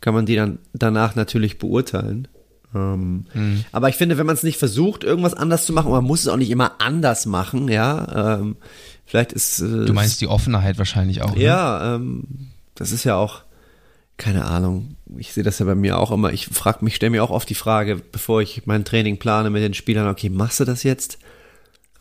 [0.01, 2.29] kann man die dann danach natürlich beurteilen.
[2.75, 3.65] Ähm, mhm.
[3.73, 6.29] Aber ich finde, wenn man es nicht versucht, irgendwas anders zu machen, man muss es
[6.29, 8.37] auch nicht immer anders machen, ja.
[8.39, 8.57] Ähm,
[9.07, 9.61] vielleicht ist.
[9.61, 11.35] Äh, du meinst die Offenheit wahrscheinlich auch.
[11.35, 11.43] Ne?
[11.43, 12.25] Ja, ähm,
[12.75, 13.43] das ist ja auch,
[14.17, 14.97] keine Ahnung.
[15.17, 16.33] Ich sehe das ja bei mir auch immer.
[16.33, 19.63] Ich frage mich, stelle mir auch oft die Frage, bevor ich mein Training plane mit
[19.63, 21.19] den Spielern, okay, machst du das jetzt?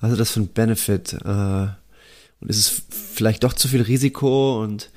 [0.01, 1.13] Was ist das für ein Benefit?
[1.25, 1.67] Äh,
[2.41, 4.89] und ist es vielleicht doch zu viel Risiko und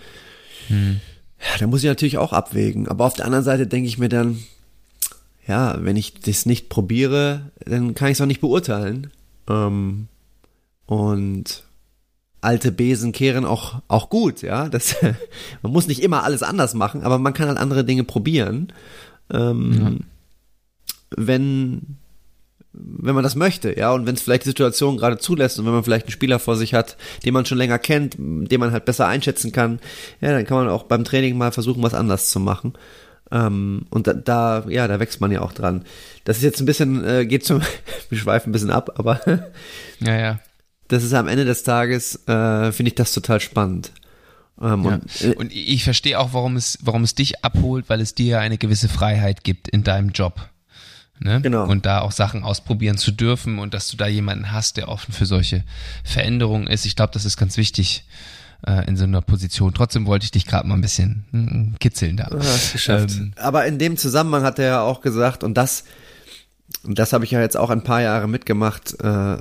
[0.68, 1.00] hm.
[1.40, 2.86] ja, da muss ich natürlich auch abwägen.
[2.88, 4.38] Aber auf der anderen Seite denke ich mir dann,
[5.52, 9.10] ja, wenn ich das nicht probiere, dann kann ich es auch nicht beurteilen.
[9.46, 10.08] Ähm,
[10.86, 11.64] und
[12.40, 14.70] alte Besen kehren auch, auch gut, ja.
[14.70, 14.96] Das,
[15.62, 18.72] man muss nicht immer alles anders machen, aber man kann halt andere Dinge probieren.
[19.30, 19.92] Ähm, ja.
[21.18, 21.98] Wenn,
[22.72, 25.74] wenn man das möchte, ja, und wenn es vielleicht die Situation gerade zulässt und wenn
[25.74, 26.96] man vielleicht einen Spieler vor sich hat,
[27.26, 29.80] den man schon länger kennt, den man halt besser einschätzen kann,
[30.22, 32.72] ja, dann kann man auch beim Training mal versuchen, was anders zu machen.
[33.32, 35.84] Ähm, und da, da, ja, da wächst man ja auch dran.
[36.24, 37.62] Das ist jetzt ein bisschen, äh, geht zum,
[38.10, 39.20] wir schweifen ein bisschen ab, aber
[40.00, 40.40] ja, ja.
[40.88, 43.92] Das ist am Ende des Tages, äh, finde ich das total spannend.
[44.60, 44.94] Ähm, ja.
[44.94, 48.26] und, äh, und ich verstehe auch, warum es, warum es dich abholt, weil es dir
[48.26, 50.50] ja eine gewisse Freiheit gibt in deinem Job.
[51.18, 51.40] Ne?
[51.40, 51.66] Genau.
[51.66, 55.14] Und da auch Sachen ausprobieren zu dürfen und dass du da jemanden hast, der offen
[55.14, 55.64] für solche
[56.04, 56.84] Veränderungen ist.
[56.84, 58.04] Ich glaube, das ist ganz wichtig
[58.66, 59.74] äh, in so einer Position.
[59.74, 62.28] Trotzdem wollte ich dich gerade mal ein bisschen hm, kitzeln da.
[62.72, 63.10] Geschafft.
[63.16, 65.84] Ähm, Aber in dem Zusammenhang hat er ja auch gesagt, und das,
[66.84, 69.38] und das habe ich ja jetzt auch ein paar Jahre mitgemacht, äh,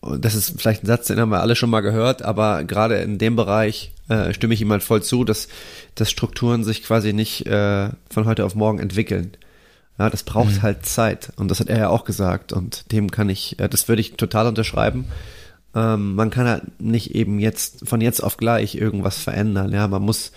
[0.00, 2.96] und das ist vielleicht ein Satz, den haben wir alle schon mal gehört, aber gerade
[2.96, 5.48] in dem Bereich äh, stimme ich ihm halt voll zu, dass,
[5.94, 9.32] dass Strukturen sich quasi nicht äh, von heute auf morgen entwickeln.
[9.98, 10.62] Ja, das braucht mhm.
[10.62, 11.32] halt Zeit.
[11.36, 12.52] Und das hat er ja auch gesagt.
[12.52, 15.06] Und dem kann ich, äh, das würde ich total unterschreiben.
[15.76, 19.72] Ähm, man kann halt nicht eben jetzt, von jetzt auf gleich irgendwas verändern.
[19.72, 20.32] Ja, man muss,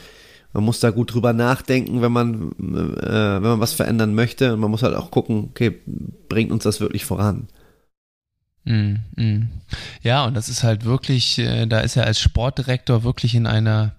[0.51, 4.53] man muss da gut drüber nachdenken, wenn man, äh, wenn man was verändern möchte.
[4.53, 5.79] Und man muss halt auch gucken, okay,
[6.27, 7.47] bringt uns das wirklich voran?
[8.65, 9.49] Mm, mm.
[10.03, 13.95] Ja, und das ist halt wirklich, äh, da ist er als Sportdirektor wirklich in einer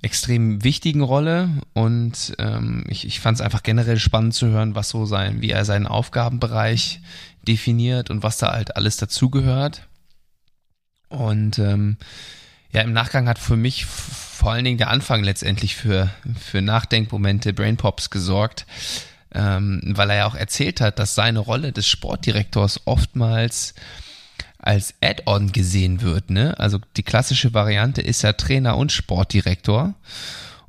[0.00, 4.90] extrem wichtigen Rolle und ähm, ich, ich fand es einfach generell spannend zu hören, was
[4.90, 7.00] so sein, wie er seinen Aufgabenbereich
[7.48, 9.88] definiert und was da halt alles dazugehört.
[11.14, 11.96] Und ähm,
[12.72, 17.52] ja, im Nachgang hat für mich vor allen Dingen der Anfang letztendlich für, für Nachdenkmomente,
[17.52, 18.66] Brainpops gesorgt,
[19.32, 23.74] ähm, weil er ja auch erzählt hat, dass seine Rolle des Sportdirektors oftmals
[24.58, 26.30] als Add-on gesehen wird.
[26.30, 26.58] Ne?
[26.58, 29.94] Also die klassische Variante ist ja Trainer und Sportdirektor.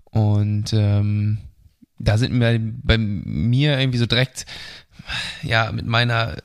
[0.03, 1.39] Und ähm,
[1.97, 4.45] da sind wir bei mir irgendwie so direkt,
[5.43, 6.37] ja, mit meiner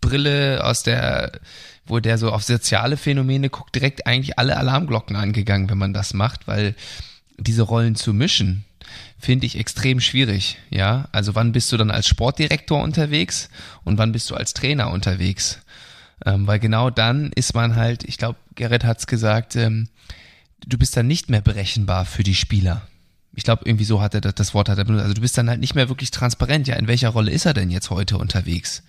[0.00, 1.32] Brille aus der,
[1.86, 6.14] wo der so auf soziale Phänomene guckt, direkt eigentlich alle Alarmglocken angegangen, wenn man das
[6.14, 6.74] macht, weil
[7.38, 8.64] diese Rollen zu mischen,
[9.18, 10.58] finde ich extrem schwierig.
[10.70, 13.48] Ja, also wann bist du dann als Sportdirektor unterwegs
[13.84, 15.58] und wann bist du als Trainer unterwegs?
[16.24, 19.88] Ähm, weil genau dann ist man halt, ich glaube, Gerrit hat's gesagt, ähm,
[20.66, 22.82] du bist dann nicht mehr berechenbar für die Spieler.
[23.34, 25.02] Ich glaube, irgendwie so hat er das, das Wort hat er benutzt.
[25.02, 26.66] Also du bist dann halt nicht mehr wirklich transparent.
[26.66, 28.82] Ja, in welcher Rolle ist er denn jetzt heute unterwegs?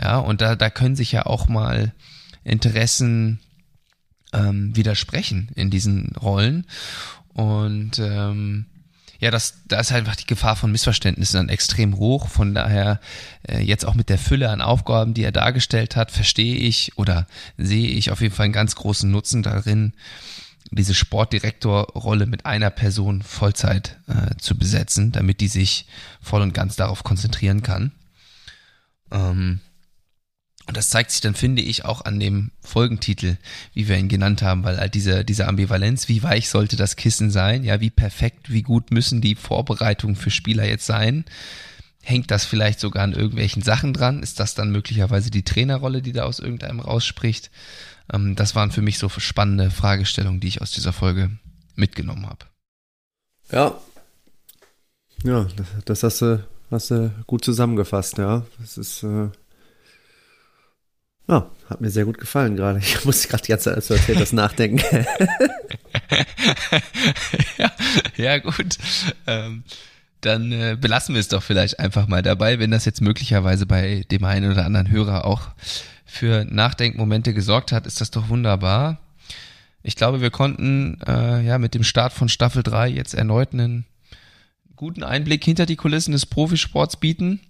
[0.00, 1.92] Ja, und da, da können sich ja auch mal
[2.44, 3.40] Interessen
[4.32, 6.66] ähm, widersprechen in diesen Rollen.
[7.28, 8.66] Und ähm,
[9.20, 12.28] ja, das, da ist halt einfach die Gefahr von Missverständnissen dann extrem hoch.
[12.28, 13.00] Von daher
[13.48, 17.26] äh, jetzt auch mit der Fülle an Aufgaben, die er dargestellt hat, verstehe ich oder
[17.56, 19.92] sehe ich auf jeden Fall einen ganz großen Nutzen darin,
[20.70, 25.86] diese Sportdirektorrolle mit einer Person Vollzeit äh, zu besetzen, damit die sich
[26.20, 27.92] voll und ganz darauf konzentrieren kann.
[29.10, 29.60] Ähm,
[30.68, 33.38] und das zeigt sich dann, finde ich, auch an dem Folgentitel,
[33.72, 37.30] wie wir ihn genannt haben, weil halt diese, diese Ambivalenz, wie weich sollte das Kissen
[37.30, 41.24] sein, ja, wie perfekt, wie gut müssen die Vorbereitungen für Spieler jetzt sein?
[42.02, 44.22] Hängt das vielleicht sogar an irgendwelchen Sachen dran?
[44.22, 47.50] Ist das dann möglicherweise die Trainerrolle, die da aus irgendeinem rausspricht?
[48.12, 51.30] Ähm, das waren für mich so spannende Fragestellungen, die ich aus dieser Folge
[51.76, 52.44] mitgenommen habe.
[53.50, 53.80] Ja.
[55.24, 58.44] Ja, das, das hast du, hast du gut zusammengefasst, ja.
[58.58, 59.30] Das ist, äh
[61.28, 62.78] ja, hat mir sehr gut gefallen gerade.
[62.82, 64.82] Ich musste gerade die ganze Zeit, als erzählt hast, nachdenken.
[67.58, 67.70] ja,
[68.16, 68.78] ja, gut.
[69.26, 69.62] Ähm,
[70.20, 74.04] dann äh, belassen wir es doch vielleicht einfach mal dabei, wenn das jetzt möglicherweise bei
[74.10, 75.50] dem einen oder anderen Hörer auch
[76.04, 78.98] für Nachdenkmomente gesorgt hat, ist das doch wunderbar.
[79.82, 83.84] Ich glaube, wir konnten äh, ja mit dem Start von Staffel 3 jetzt erneut einen
[84.74, 87.40] guten Einblick hinter die Kulissen des Profisports bieten.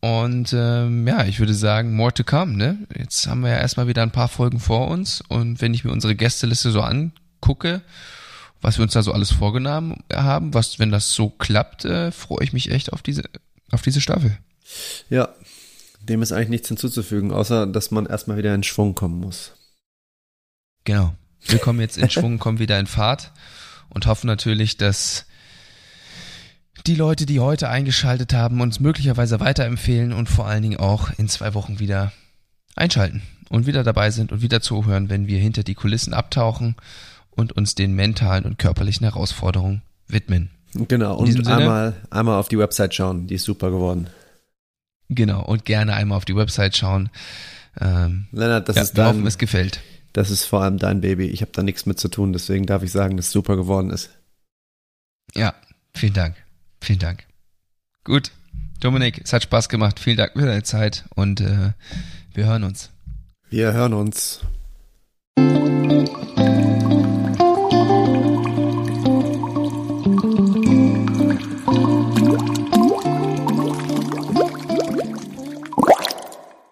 [0.00, 2.78] Und ähm, ja, ich würde sagen, more to come, ne?
[2.96, 5.92] Jetzt haben wir ja erstmal wieder ein paar Folgen vor uns und wenn ich mir
[5.92, 7.82] unsere Gästeliste so angucke,
[8.62, 12.42] was wir uns da so alles vorgenommen haben, was, wenn das so klappt, äh, freue
[12.44, 13.24] ich mich echt auf diese,
[13.72, 14.38] auf diese Staffel.
[15.10, 15.34] Ja,
[16.00, 19.52] dem ist eigentlich nichts hinzuzufügen, außer dass man erstmal wieder in Schwung kommen muss.
[20.84, 21.14] Genau.
[21.42, 23.32] Wir kommen jetzt in Schwung, kommen wieder in Fahrt
[23.90, 25.26] und hoffen natürlich, dass
[26.86, 31.28] die Leute, die heute eingeschaltet haben, uns möglicherweise weiterempfehlen und vor allen Dingen auch in
[31.28, 32.12] zwei Wochen wieder
[32.76, 36.76] einschalten und wieder dabei sind und wieder zuhören, wenn wir hinter die Kulissen abtauchen
[37.30, 40.50] und uns den mentalen und körperlichen Herausforderungen widmen.
[40.74, 44.08] Genau, und einmal, einmal auf die Website schauen, die ist super geworden.
[45.08, 47.10] Genau, und gerne einmal auf die Website schauen.
[47.80, 49.80] Ähm, Lennart, das ja, ist dein, es gefällt.
[50.12, 51.26] Das ist vor allem dein Baby.
[51.26, 53.90] Ich habe da nichts mit zu tun, deswegen darf ich sagen, dass es super geworden
[53.90, 54.10] ist.
[55.34, 55.54] Ja,
[55.94, 56.36] vielen Dank.
[56.80, 57.26] Vielen Dank.
[58.04, 58.32] Gut,
[58.80, 60.00] Dominik, es hat Spaß gemacht.
[60.00, 61.72] Vielen Dank für deine Zeit und äh,
[62.32, 62.90] wir hören uns.
[63.50, 64.40] Wir hören uns.